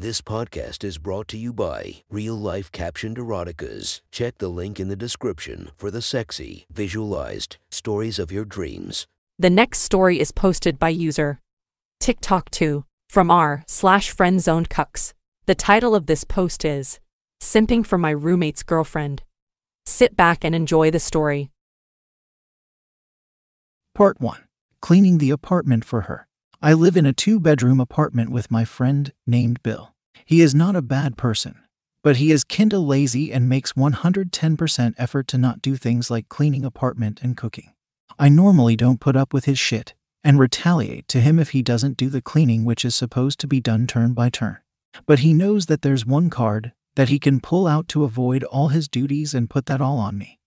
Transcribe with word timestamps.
This 0.00 0.22
podcast 0.22 0.82
is 0.82 0.96
brought 0.96 1.28
to 1.28 1.36
you 1.36 1.52
by 1.52 1.96
Real 2.08 2.34
Life 2.34 2.72
Captioned 2.72 3.18
Eroticas. 3.18 4.00
Check 4.10 4.38
the 4.38 4.48
link 4.48 4.80
in 4.80 4.88
the 4.88 4.96
description 4.96 5.72
for 5.76 5.90
the 5.90 6.00
sexy, 6.00 6.64
visualized 6.72 7.58
stories 7.70 8.18
of 8.18 8.32
your 8.32 8.46
dreams. 8.46 9.06
The 9.38 9.50
next 9.50 9.80
story 9.80 10.18
is 10.18 10.32
posted 10.32 10.78
by 10.78 10.88
user 10.88 11.38
TikTok2 12.02 12.84
from 13.10 13.30
r 13.30 13.62
slash 13.66 14.16
friendzoned 14.16 14.68
cucks. 14.68 15.12
The 15.44 15.54
title 15.54 15.94
of 15.94 16.06
this 16.06 16.24
post 16.24 16.64
is 16.64 16.98
Simping 17.42 17.84
for 17.84 17.98
My 17.98 18.14
Roommate's 18.14 18.62
Girlfriend. 18.62 19.22
Sit 19.84 20.16
back 20.16 20.44
and 20.44 20.54
enjoy 20.54 20.90
the 20.90 20.98
story. 20.98 21.50
Part 23.94 24.18
1 24.18 24.44
Cleaning 24.80 25.18
the 25.18 25.28
apartment 25.28 25.84
for 25.84 26.00
her. 26.08 26.26
I 26.62 26.74
live 26.74 26.98
in 26.98 27.06
a 27.06 27.14
two 27.14 27.40
bedroom 27.40 27.80
apartment 27.80 28.30
with 28.30 28.50
my 28.50 28.66
friend 28.66 29.10
named 29.26 29.62
Bill. 29.62 29.94
He 30.26 30.42
is 30.42 30.54
not 30.54 30.76
a 30.76 30.82
bad 30.82 31.16
person, 31.16 31.58
but 32.04 32.16
he 32.16 32.30
is 32.30 32.44
kinda 32.44 32.78
lazy 32.78 33.32
and 33.32 33.48
makes 33.48 33.72
110% 33.72 34.94
effort 34.98 35.26
to 35.28 35.38
not 35.38 35.62
do 35.62 35.74
things 35.76 36.10
like 36.10 36.28
cleaning 36.28 36.66
apartment 36.66 37.20
and 37.22 37.34
cooking. 37.34 37.72
I 38.18 38.28
normally 38.28 38.76
don't 38.76 39.00
put 39.00 39.16
up 39.16 39.32
with 39.32 39.46
his 39.46 39.58
shit 39.58 39.94
and 40.22 40.38
retaliate 40.38 41.08
to 41.08 41.22
him 41.22 41.38
if 41.38 41.50
he 41.50 41.62
doesn't 41.62 41.96
do 41.96 42.10
the 42.10 42.20
cleaning 42.20 42.66
which 42.66 42.84
is 42.84 42.94
supposed 42.94 43.40
to 43.40 43.46
be 43.46 43.62
done 43.62 43.86
turn 43.86 44.12
by 44.12 44.28
turn. 44.28 44.58
But 45.06 45.20
he 45.20 45.32
knows 45.32 45.64
that 45.64 45.80
there's 45.80 46.04
one 46.04 46.28
card 46.28 46.74
that 46.94 47.08
he 47.08 47.18
can 47.18 47.40
pull 47.40 47.66
out 47.66 47.88
to 47.88 48.04
avoid 48.04 48.44
all 48.44 48.68
his 48.68 48.86
duties 48.86 49.32
and 49.32 49.48
put 49.48 49.64
that 49.64 49.80
all 49.80 49.96
on 49.96 50.18
me. 50.18 50.38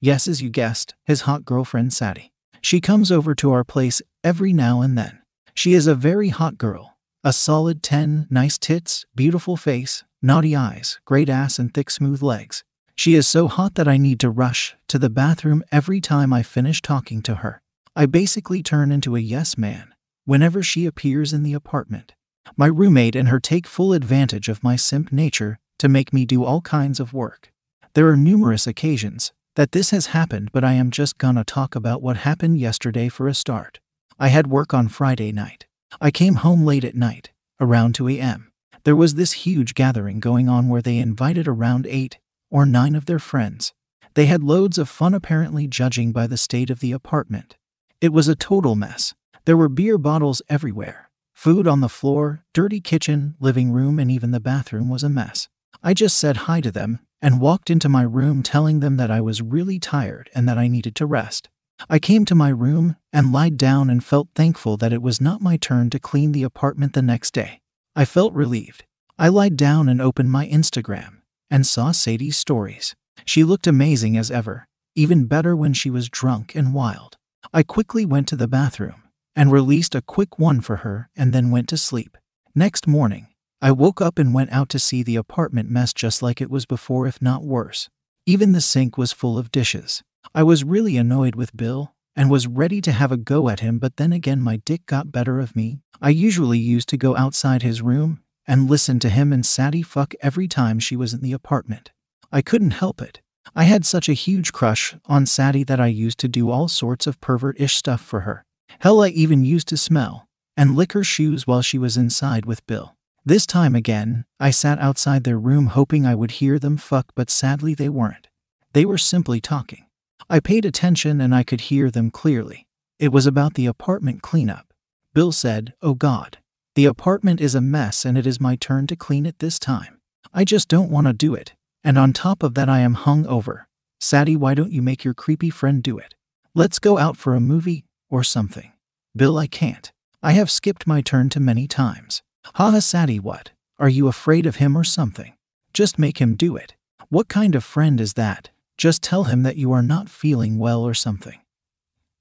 Yes, 0.00 0.26
as 0.26 0.42
you 0.42 0.50
guessed, 0.50 0.96
his 1.04 1.20
hot 1.20 1.44
girlfriend 1.44 1.92
Sadie. 1.92 2.32
She 2.60 2.80
comes 2.80 3.12
over 3.12 3.32
to 3.36 3.52
our 3.52 3.62
place 3.62 4.02
every 4.24 4.52
now 4.52 4.80
and 4.80 4.98
then. 4.98 5.20
She 5.56 5.72
is 5.72 5.86
a 5.86 5.94
very 5.94 6.28
hot 6.28 6.58
girl. 6.58 6.98
A 7.24 7.32
solid 7.32 7.82
10, 7.82 8.26
nice 8.28 8.58
tits, 8.58 9.06
beautiful 9.14 9.56
face, 9.56 10.04
naughty 10.20 10.54
eyes, 10.54 11.00
great 11.06 11.30
ass, 11.30 11.58
and 11.58 11.72
thick, 11.72 11.88
smooth 11.88 12.22
legs. 12.22 12.62
She 12.94 13.14
is 13.14 13.26
so 13.26 13.48
hot 13.48 13.74
that 13.76 13.88
I 13.88 13.96
need 13.96 14.20
to 14.20 14.28
rush 14.28 14.76
to 14.88 14.98
the 14.98 15.08
bathroom 15.08 15.64
every 15.72 15.98
time 15.98 16.30
I 16.30 16.42
finish 16.42 16.82
talking 16.82 17.22
to 17.22 17.36
her. 17.36 17.62
I 17.96 18.04
basically 18.04 18.62
turn 18.62 18.92
into 18.92 19.16
a 19.16 19.20
yes 19.20 19.56
man 19.56 19.94
whenever 20.26 20.62
she 20.62 20.84
appears 20.84 21.32
in 21.32 21.42
the 21.42 21.54
apartment. 21.54 22.12
My 22.54 22.66
roommate 22.66 23.16
and 23.16 23.28
her 23.28 23.40
take 23.40 23.66
full 23.66 23.94
advantage 23.94 24.50
of 24.50 24.62
my 24.62 24.76
simp 24.76 25.10
nature 25.10 25.58
to 25.78 25.88
make 25.88 26.12
me 26.12 26.26
do 26.26 26.44
all 26.44 26.60
kinds 26.60 27.00
of 27.00 27.14
work. 27.14 27.50
There 27.94 28.08
are 28.08 28.16
numerous 28.16 28.66
occasions 28.66 29.32
that 29.54 29.72
this 29.72 29.88
has 29.88 30.08
happened, 30.08 30.50
but 30.52 30.64
I 30.64 30.74
am 30.74 30.90
just 30.90 31.16
gonna 31.16 31.44
talk 31.44 31.74
about 31.74 32.02
what 32.02 32.18
happened 32.18 32.58
yesterday 32.58 33.08
for 33.08 33.26
a 33.26 33.34
start. 33.34 33.80
I 34.18 34.28
had 34.28 34.46
work 34.46 34.72
on 34.72 34.88
Friday 34.88 35.30
night. 35.30 35.66
I 36.00 36.10
came 36.10 36.36
home 36.36 36.64
late 36.64 36.84
at 36.84 36.94
night, 36.94 37.32
around 37.60 37.94
2 37.94 38.08
a.m. 38.08 38.50
There 38.84 38.96
was 38.96 39.14
this 39.14 39.32
huge 39.32 39.74
gathering 39.74 40.20
going 40.20 40.48
on 40.48 40.68
where 40.68 40.80
they 40.80 40.96
invited 40.96 41.46
around 41.46 41.86
eight 41.86 42.18
or 42.50 42.64
nine 42.64 42.94
of 42.94 43.04
their 43.04 43.18
friends. 43.18 43.74
They 44.14 44.24
had 44.24 44.42
loads 44.42 44.78
of 44.78 44.88
fun, 44.88 45.12
apparently, 45.12 45.66
judging 45.66 46.12
by 46.12 46.26
the 46.26 46.38
state 46.38 46.70
of 46.70 46.80
the 46.80 46.92
apartment. 46.92 47.56
It 48.00 48.12
was 48.12 48.28
a 48.28 48.34
total 48.34 48.74
mess. 48.74 49.12
There 49.44 49.56
were 49.56 49.68
beer 49.68 49.98
bottles 49.98 50.40
everywhere, 50.48 51.10
food 51.34 51.68
on 51.68 51.80
the 51.80 51.88
floor, 51.88 52.42
dirty 52.54 52.80
kitchen, 52.80 53.34
living 53.38 53.70
room, 53.70 53.98
and 53.98 54.10
even 54.10 54.30
the 54.30 54.40
bathroom 54.40 54.88
was 54.88 55.02
a 55.02 55.10
mess. 55.10 55.48
I 55.82 55.92
just 55.92 56.16
said 56.16 56.36
hi 56.38 56.62
to 56.62 56.70
them 56.70 57.00
and 57.20 57.40
walked 57.40 57.68
into 57.68 57.90
my 57.90 58.02
room 58.02 58.42
telling 58.42 58.80
them 58.80 58.96
that 58.96 59.10
I 59.10 59.20
was 59.20 59.42
really 59.42 59.78
tired 59.78 60.30
and 60.34 60.48
that 60.48 60.56
I 60.56 60.68
needed 60.68 60.94
to 60.96 61.06
rest. 61.06 61.50
I 61.88 61.98
came 61.98 62.24
to 62.24 62.34
my 62.34 62.48
room 62.48 62.96
and 63.12 63.32
lied 63.32 63.56
down 63.56 63.90
and 63.90 64.02
felt 64.02 64.28
thankful 64.34 64.76
that 64.78 64.92
it 64.92 65.02
was 65.02 65.20
not 65.20 65.40
my 65.40 65.56
turn 65.56 65.90
to 65.90 65.98
clean 65.98 66.32
the 66.32 66.42
apartment 66.42 66.94
the 66.94 67.02
next 67.02 67.32
day. 67.34 67.60
I 67.94 68.04
felt 68.04 68.32
relieved. 68.32 68.84
I 69.18 69.28
lied 69.28 69.56
down 69.56 69.88
and 69.88 70.00
opened 70.00 70.30
my 70.30 70.46
Instagram 70.48 71.18
and 71.50 71.66
saw 71.66 71.92
Sadie's 71.92 72.36
stories. 72.36 72.94
She 73.24 73.44
looked 73.44 73.66
amazing 73.66 74.16
as 74.16 74.30
ever, 74.30 74.66
even 74.94 75.26
better 75.26 75.54
when 75.54 75.72
she 75.72 75.90
was 75.90 76.08
drunk 76.08 76.54
and 76.54 76.74
wild. 76.74 77.16
I 77.52 77.62
quickly 77.62 78.04
went 78.04 78.28
to 78.28 78.36
the 78.36 78.48
bathroom 78.48 79.02
and 79.34 79.52
released 79.52 79.94
a 79.94 80.02
quick 80.02 80.38
one 80.38 80.60
for 80.60 80.76
her 80.76 81.08
and 81.14 81.32
then 81.32 81.50
went 81.50 81.68
to 81.68 81.76
sleep. 81.76 82.16
Next 82.54 82.86
morning, 82.86 83.28
I 83.62 83.72
woke 83.72 84.00
up 84.00 84.18
and 84.18 84.34
went 84.34 84.50
out 84.52 84.68
to 84.70 84.78
see 84.78 85.02
the 85.02 85.16
apartment 85.16 85.70
mess 85.70 85.92
just 85.92 86.22
like 86.22 86.40
it 86.40 86.50
was 86.50 86.66
before, 86.66 87.06
if 87.06 87.22
not 87.22 87.44
worse. 87.44 87.88
Even 88.26 88.52
the 88.52 88.60
sink 88.60 88.98
was 88.98 89.12
full 89.12 89.38
of 89.38 89.52
dishes. 89.52 90.02
I 90.34 90.42
was 90.42 90.64
really 90.64 90.96
annoyed 90.96 91.34
with 91.34 91.56
Bill 91.56 91.94
and 92.14 92.30
was 92.30 92.46
ready 92.46 92.80
to 92.80 92.92
have 92.92 93.12
a 93.12 93.16
go 93.16 93.48
at 93.48 93.60
him, 93.60 93.78
but 93.78 93.96
then 93.96 94.12
again, 94.12 94.40
my 94.40 94.56
dick 94.56 94.86
got 94.86 95.12
better 95.12 95.38
of 95.40 95.54
me. 95.54 95.80
I 96.00 96.10
usually 96.10 96.58
used 96.58 96.88
to 96.90 96.96
go 96.96 97.16
outside 97.16 97.62
his 97.62 97.82
room 97.82 98.22
and 98.46 98.70
listen 98.70 98.98
to 99.00 99.08
him 99.08 99.32
and 99.32 99.44
Sadie 99.44 99.82
fuck 99.82 100.14
every 100.20 100.48
time 100.48 100.78
she 100.78 100.96
was 100.96 101.12
in 101.12 101.20
the 101.20 101.32
apartment. 101.32 101.92
I 102.32 102.42
couldn't 102.42 102.72
help 102.72 103.02
it. 103.02 103.20
I 103.54 103.64
had 103.64 103.84
such 103.84 104.08
a 104.08 104.14
huge 104.14 104.52
crush 104.52 104.94
on 105.06 105.26
Sadie 105.26 105.64
that 105.64 105.80
I 105.80 105.86
used 105.86 106.18
to 106.18 106.28
do 106.28 106.50
all 106.50 106.68
sorts 106.68 107.06
of 107.06 107.20
pervert 107.20 107.60
ish 107.60 107.76
stuff 107.76 108.00
for 108.00 108.20
her. 108.20 108.44
Hell, 108.80 109.02
I 109.02 109.08
even 109.08 109.44
used 109.44 109.68
to 109.68 109.76
smell 109.76 110.28
and 110.56 110.74
lick 110.74 110.92
her 110.92 111.04
shoes 111.04 111.46
while 111.46 111.62
she 111.62 111.78
was 111.78 111.96
inside 111.96 112.46
with 112.46 112.66
Bill. 112.66 112.96
This 113.24 113.46
time 113.46 113.74
again, 113.74 114.24
I 114.38 114.50
sat 114.50 114.78
outside 114.78 115.24
their 115.24 115.38
room 115.38 115.66
hoping 115.66 116.06
I 116.06 116.14
would 116.14 116.32
hear 116.32 116.58
them 116.58 116.76
fuck, 116.76 117.12
but 117.14 117.30
sadly 117.30 117.74
they 117.74 117.88
weren't. 117.88 118.28
They 118.72 118.84
were 118.84 118.98
simply 118.98 119.40
talking. 119.40 119.85
I 120.28 120.40
paid 120.40 120.64
attention 120.64 121.20
and 121.20 121.34
I 121.34 121.42
could 121.42 121.62
hear 121.62 121.90
them 121.90 122.10
clearly. 122.10 122.66
It 122.98 123.12
was 123.12 123.26
about 123.26 123.54
the 123.54 123.66
apartment 123.66 124.22
cleanup. 124.22 124.72
Bill 125.14 125.32
said, 125.32 125.74
Oh 125.82 125.94
God, 125.94 126.38
the 126.74 126.86
apartment 126.86 127.40
is 127.40 127.54
a 127.54 127.60
mess 127.60 128.04
and 128.04 128.18
it 128.18 128.26
is 128.26 128.40
my 128.40 128.56
turn 128.56 128.86
to 128.88 128.96
clean 128.96 129.26
it 129.26 129.38
this 129.38 129.58
time. 129.58 130.00
I 130.32 130.44
just 130.44 130.68
don't 130.68 130.90
want 130.90 131.06
to 131.06 131.12
do 131.12 131.34
it. 131.34 131.54
And 131.84 131.96
on 131.96 132.12
top 132.12 132.42
of 132.42 132.54
that, 132.54 132.68
I 132.68 132.80
am 132.80 132.94
hung 132.94 133.26
over. 133.26 133.68
Sadie, 134.00 134.36
why 134.36 134.54
don't 134.54 134.72
you 134.72 134.82
make 134.82 135.04
your 135.04 135.14
creepy 135.14 135.50
friend 135.50 135.82
do 135.82 135.98
it? 135.98 136.14
Let's 136.54 136.78
go 136.78 136.98
out 136.98 137.16
for 137.16 137.34
a 137.34 137.40
movie 137.40 137.84
or 138.10 138.24
something. 138.24 138.72
Bill, 139.14 139.38
I 139.38 139.46
can't. 139.46 139.92
I 140.22 140.32
have 140.32 140.50
skipped 140.50 140.86
my 140.86 141.00
turn 141.00 141.28
too 141.28 141.40
many 141.40 141.66
times. 141.66 142.22
Haha, 142.54 142.80
Sadie, 142.80 143.20
what? 143.20 143.50
Are 143.78 143.88
you 143.88 144.08
afraid 144.08 144.46
of 144.46 144.56
him 144.56 144.76
or 144.76 144.84
something? 144.84 145.34
Just 145.72 145.98
make 145.98 146.18
him 146.18 146.34
do 146.34 146.56
it. 146.56 146.74
What 147.08 147.28
kind 147.28 147.54
of 147.54 147.62
friend 147.62 148.00
is 148.00 148.14
that? 148.14 148.50
Just 148.76 149.02
tell 149.02 149.24
him 149.24 149.42
that 149.42 149.56
you 149.56 149.72
are 149.72 149.82
not 149.82 150.08
feeling 150.08 150.58
well 150.58 150.82
or 150.82 150.94
something. 150.94 151.38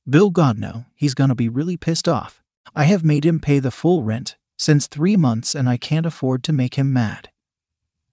Bill 0.09 0.29
God 0.29 0.57
no, 0.57 0.85
he's 0.95 1.13
gonna 1.13 1.35
be 1.35 1.49
really 1.49 1.77
pissed 1.77 2.07
off. 2.07 2.41
I 2.75 2.85
have 2.85 3.03
made 3.03 3.25
him 3.25 3.39
pay 3.39 3.59
the 3.59 3.71
full 3.71 4.03
rent 4.03 4.38
since 4.57 4.88
three 4.88 5.17
months 5.17 5.55
and 5.55 5.67
I 5.67 5.77
can't 5.77 6.05
afford 6.05 6.43
to 6.43 6.53
make 6.53 6.75
him 6.75 6.93
mad. 6.93 7.29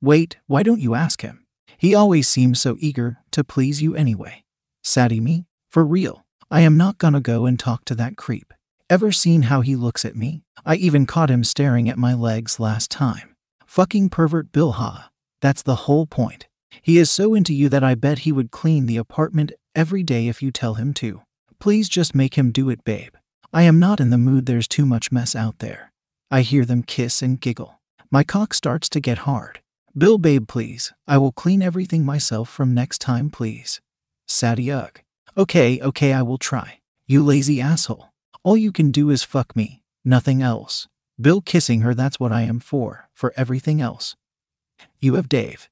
Wait, 0.00 0.38
why 0.46 0.62
don't 0.62 0.80
you 0.80 0.94
ask 0.94 1.22
him? 1.22 1.44
He 1.78 1.94
always 1.94 2.28
seems 2.28 2.60
so 2.60 2.76
eager 2.80 3.18
to 3.32 3.44
please 3.44 3.82
you 3.82 3.94
anyway. 3.94 4.44
Sadie 4.82 5.20
me? 5.20 5.46
For 5.68 5.84
real. 5.84 6.24
I 6.50 6.60
am 6.60 6.76
not 6.76 6.98
gonna 6.98 7.20
go 7.20 7.46
and 7.46 7.58
talk 7.58 7.84
to 7.86 7.94
that 7.94 8.16
creep. 8.16 8.52
Ever 8.90 9.10
seen 9.12 9.42
how 9.42 9.62
he 9.62 9.74
looks 9.74 10.04
at 10.04 10.16
me? 10.16 10.42
I 10.66 10.74
even 10.76 11.06
caught 11.06 11.30
him 11.30 11.44
staring 11.44 11.88
at 11.88 11.96
my 11.98 12.14
legs 12.14 12.60
last 12.60 12.90
time. 12.90 13.34
Fucking 13.66 14.10
pervert 14.10 14.52
Bill 14.52 14.72
Ha. 14.72 15.10
That's 15.40 15.62
the 15.62 15.86
whole 15.86 16.06
point. 16.06 16.46
He 16.80 16.98
is 16.98 17.10
so 17.10 17.34
into 17.34 17.52
you 17.52 17.68
that 17.68 17.84
I 17.84 17.94
bet 17.94 18.20
he 18.20 18.32
would 18.32 18.50
clean 18.50 18.86
the 18.86 18.96
apartment 18.96 19.52
every 19.74 20.02
day 20.02 20.28
if 20.28 20.42
you 20.42 20.50
tell 20.50 20.74
him 20.74 20.94
to. 20.94 21.22
Please 21.58 21.88
just 21.88 22.14
make 22.14 22.34
him 22.34 22.50
do 22.50 22.70
it, 22.70 22.84
babe. 22.84 23.14
I 23.52 23.62
am 23.62 23.78
not 23.78 24.00
in 24.00 24.10
the 24.10 24.18
mood, 24.18 24.46
there's 24.46 24.66
too 24.66 24.86
much 24.86 25.12
mess 25.12 25.36
out 25.36 25.58
there. 25.58 25.92
I 26.30 26.40
hear 26.40 26.64
them 26.64 26.82
kiss 26.82 27.20
and 27.20 27.40
giggle. 27.40 27.80
My 28.10 28.24
cock 28.24 28.54
starts 28.54 28.88
to 28.90 29.00
get 29.00 29.18
hard. 29.18 29.60
Bill, 29.96 30.16
babe, 30.16 30.48
please. 30.48 30.92
I 31.06 31.18
will 31.18 31.32
clean 31.32 31.60
everything 31.60 32.04
myself 32.04 32.48
from 32.48 32.72
next 32.72 33.00
time, 33.00 33.28
please. 33.28 33.80
Sadie 34.26 34.72
ugh. 34.72 35.00
Okay, 35.36 35.80
okay, 35.80 36.12
I 36.14 36.22
will 36.22 36.38
try. 36.38 36.80
You 37.06 37.22
lazy 37.22 37.60
asshole. 37.60 38.08
All 38.42 38.56
you 38.56 38.72
can 38.72 38.90
do 38.90 39.10
is 39.10 39.22
fuck 39.22 39.54
me, 39.54 39.82
nothing 40.04 40.42
else. 40.42 40.88
Bill 41.20 41.40
kissing 41.40 41.82
her, 41.82 41.94
that's 41.94 42.18
what 42.18 42.32
I 42.32 42.42
am 42.42 42.58
for, 42.58 43.08
for 43.12 43.32
everything 43.36 43.80
else. 43.80 44.16
You 44.98 45.14
have 45.14 45.28
Dave. 45.28 45.68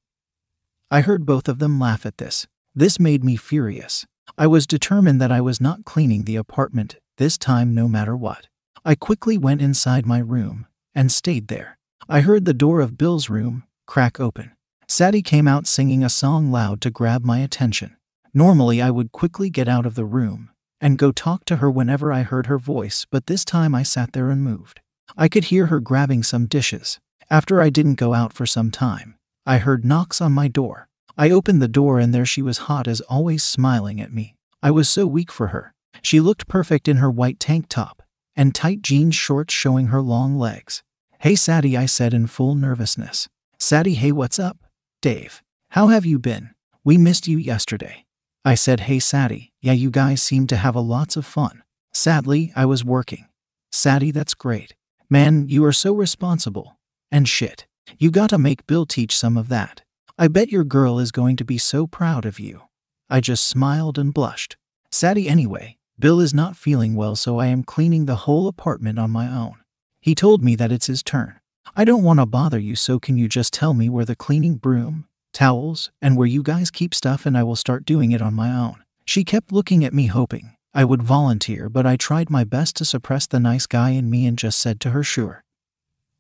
I 0.91 1.03
heard 1.03 1.25
both 1.25 1.49
of 1.49 1.61
them 1.61 1.79
laugh 1.79 2.05
at 2.05 2.19
this. 2.19 2.49
This 2.75 2.99
made 2.99 3.23
me 3.23 3.37
furious. 3.37 4.07
I 4.37 4.49
was 4.49 4.67
determined 4.67 5.21
that 5.21 5.31
I 5.31 5.41
was 5.41 5.61
not 5.61 5.85
cleaning 5.85 6.25
the 6.25 6.37
apartment 6.37 6.97
this 7.17 7.39
time, 7.39 7.75
no 7.75 7.87
matter 7.87 8.17
what. 8.17 8.49
I 8.85 8.95
quickly 8.97 9.39
went 9.39 9.63
inside 9.63 10.05
my 10.05 10.19
room 10.19 10.67
and 10.95 11.13
stayed 11.13 11.49
there. 11.49 11.79
I 12.09 12.23
heard 12.23 12.45
the 12.45 12.55
door 12.55 12.81
of 12.81 12.99
Bill's 12.99 13.31
room 13.31 13.65
crack 13.87 14.19
open. 14.19 14.53
Sadie 14.89 15.23
came 15.23 15.47
out 15.47 15.69
singing 15.69 16.03
a 16.03 16.09
song 16.09 16.51
loud 16.51 16.81
to 16.81 16.91
grab 16.91 17.25
my 17.25 17.39
attention. 17.39 17.97
Normally, 18.35 18.83
I 18.83 18.91
would 18.91 19.13
quickly 19.13 19.49
get 19.51 19.69
out 19.69 19.87
of 19.87 19.95
the 19.95 20.05
room 20.05 20.51
and 20.81 20.99
go 20.99 21.13
talk 21.13 21.45
to 21.45 21.57
her 21.57 21.71
whenever 21.71 22.13
I 22.13 22.23
heard 22.23 22.47
her 22.47 22.59
voice, 22.59 23.07
but 23.11 23.27
this 23.27 23.45
time 23.45 23.75
I 23.77 23.85
sat 23.85 24.13
there 24.13 24.31
and 24.31 24.43
moved. 24.43 24.81
I 25.17 25.29
could 25.29 25.45
hear 25.45 25.67
her 25.67 25.79
grabbing 25.79 26.25
some 26.25 26.47
dishes. 26.47 26.99
After 27.31 27.61
I 27.61 27.71
didn't 27.71 27.95
go 27.95 28.15
out 28.15 28.33
for 28.33 28.47
some 28.47 28.73
time, 28.73 29.15
I 29.51 29.59
heard 29.59 29.85
knocks 29.85 30.21
on 30.21 30.31
my 30.31 30.47
door. 30.47 30.89
I 31.19 31.31
opened 31.31 31.61
the 31.61 31.67
door 31.67 31.99
and 31.99 32.15
there 32.15 32.25
she 32.25 32.41
was 32.41 32.69
hot 32.69 32.87
as 32.87 33.01
always 33.01 33.43
smiling 33.43 34.01
at 34.01 34.13
me. 34.13 34.37
I 34.63 34.71
was 34.71 34.89
so 34.89 35.09
weak 35.09 35.33
for 35.33 35.49
her. 35.49 35.75
She 36.03 36.21
looked 36.21 36.47
perfect 36.47 36.87
in 36.87 36.99
her 36.99 37.11
white 37.11 37.41
tank 37.41 37.67
top 37.69 38.01
and 38.37 38.55
tight 38.55 38.81
jeans 38.81 39.17
shorts 39.17 39.53
showing 39.53 39.89
her 39.89 40.01
long 40.01 40.39
legs. 40.39 40.85
Hey, 41.19 41.35
Sadie, 41.35 41.77
I 41.77 41.87
said 41.87 42.15
in 42.15 42.29
full 42.29 42.55
nervousness. 42.55 43.29
Sadie, 43.59 43.95
hey, 43.95 44.13
what's 44.13 44.39
up? 44.39 44.59
Dave. 45.03 45.43
How 45.71 45.89
have 45.89 46.07
you 46.07 46.21
been? 46.21 46.51
We 46.85 46.97
missed 46.97 47.27
you 47.27 47.37
yesterday. 47.37 48.05
I 48.45 48.55
said, 48.55 48.83
Hey, 48.87 49.01
Sadie, 49.01 49.53
yeah, 49.61 49.73
you 49.73 49.91
guys 49.91 50.23
seem 50.23 50.47
to 50.47 50.57
have 50.59 50.77
a 50.77 50.81
lots 50.81 51.17
of 51.17 51.27
fun. 51.27 51.65
Sadly, 51.93 52.53
I 52.55 52.67
was 52.67 52.85
working. 52.85 53.27
Sadie, 53.73 54.13
that's 54.13 54.35
great. 54.35 54.77
Man, 55.11 55.49
you 55.49 55.65
are 55.65 55.73
so 55.73 55.93
responsible. 55.93 56.79
And 57.11 57.29
shit. 57.29 57.67
You 57.99 58.11
gotta 58.11 58.39
make 58.39 58.67
Bill 58.67 58.87
teach 58.87 59.17
some 59.17 59.37
of 59.37 59.49
that. 59.49 59.83
I 60.19 60.29
bet 60.29 60.53
your 60.53 60.65
girl 60.65 60.99
is 60.99 61.13
going 61.13 61.37
to 61.37 61.45
be 61.45 61.59
so 61.59 61.87
proud 61.87 62.25
of 62.25 62.39
you. 62.39 62.63
I 63.09 63.21
just 63.21 63.47
smiled 63.47 63.99
and 63.99 64.13
blushed. 64.13 64.57
Sadie, 64.91 65.29
anyway, 65.29 65.79
Bill 65.99 66.21
is 66.21 66.35
not 66.35 66.57
feeling 66.57 66.95
well, 66.95 67.17
so 67.17 67.39
I 67.39 67.47
am 67.47 67.63
cleaning 67.63 68.07
the 68.07 68.17
whole 68.17 68.49
apartment 68.49 68.99
on 68.99 69.11
my 69.11 69.29
own. 69.29 69.57
He 70.01 70.15
told 70.15 70.43
me 70.43 70.57
that 70.57 70.73
it's 70.73 70.87
his 70.87 71.03
turn. 71.03 71.41
I 71.77 71.85
don't 71.85 72.03
want 72.03 72.21
to 72.21 72.27
bother 72.27 72.59
you, 72.59 72.75
so 72.75 72.99
can 72.99 73.17
you 73.17 73.29
just 73.29 73.53
tell 73.53 73.75
me 73.75 73.89
where 73.89 74.05
the 74.05 74.17
cleaning 74.17 74.57
broom, 74.57 75.07
towels, 75.33 75.91
and 76.01 76.17
where 76.17 76.27
you 76.27 76.43
guys 76.43 76.71
keep 76.71 76.95
stuff, 76.95 77.27
and 77.27 77.37
I 77.37 77.43
will 77.43 77.57
start 77.57 77.85
doing 77.85 78.13
it 78.13 78.23
on 78.23 78.35
my 78.35 78.51
own? 78.51 78.83
She 79.05 79.25
kept 79.25 79.53
looking 79.53 79.85
at 79.85 79.95
me, 79.95 80.07
hoping 80.07 80.57
I 80.73 80.85
would 80.85 81.03
volunteer, 81.03 81.69
but 81.69 81.87
I 81.87 81.97
tried 81.97 82.31
my 82.31 82.45
best 82.45 82.77
to 82.77 82.85
suppress 82.85 83.27
the 83.27 83.41
nice 83.41 83.67
guy 83.67 83.91
in 83.91 84.09
me 84.09 84.27
and 84.27 84.39
just 84.39 84.59
said 84.59 84.81
to 84.81 84.91
her, 84.91 85.03
Sure. 85.03 85.45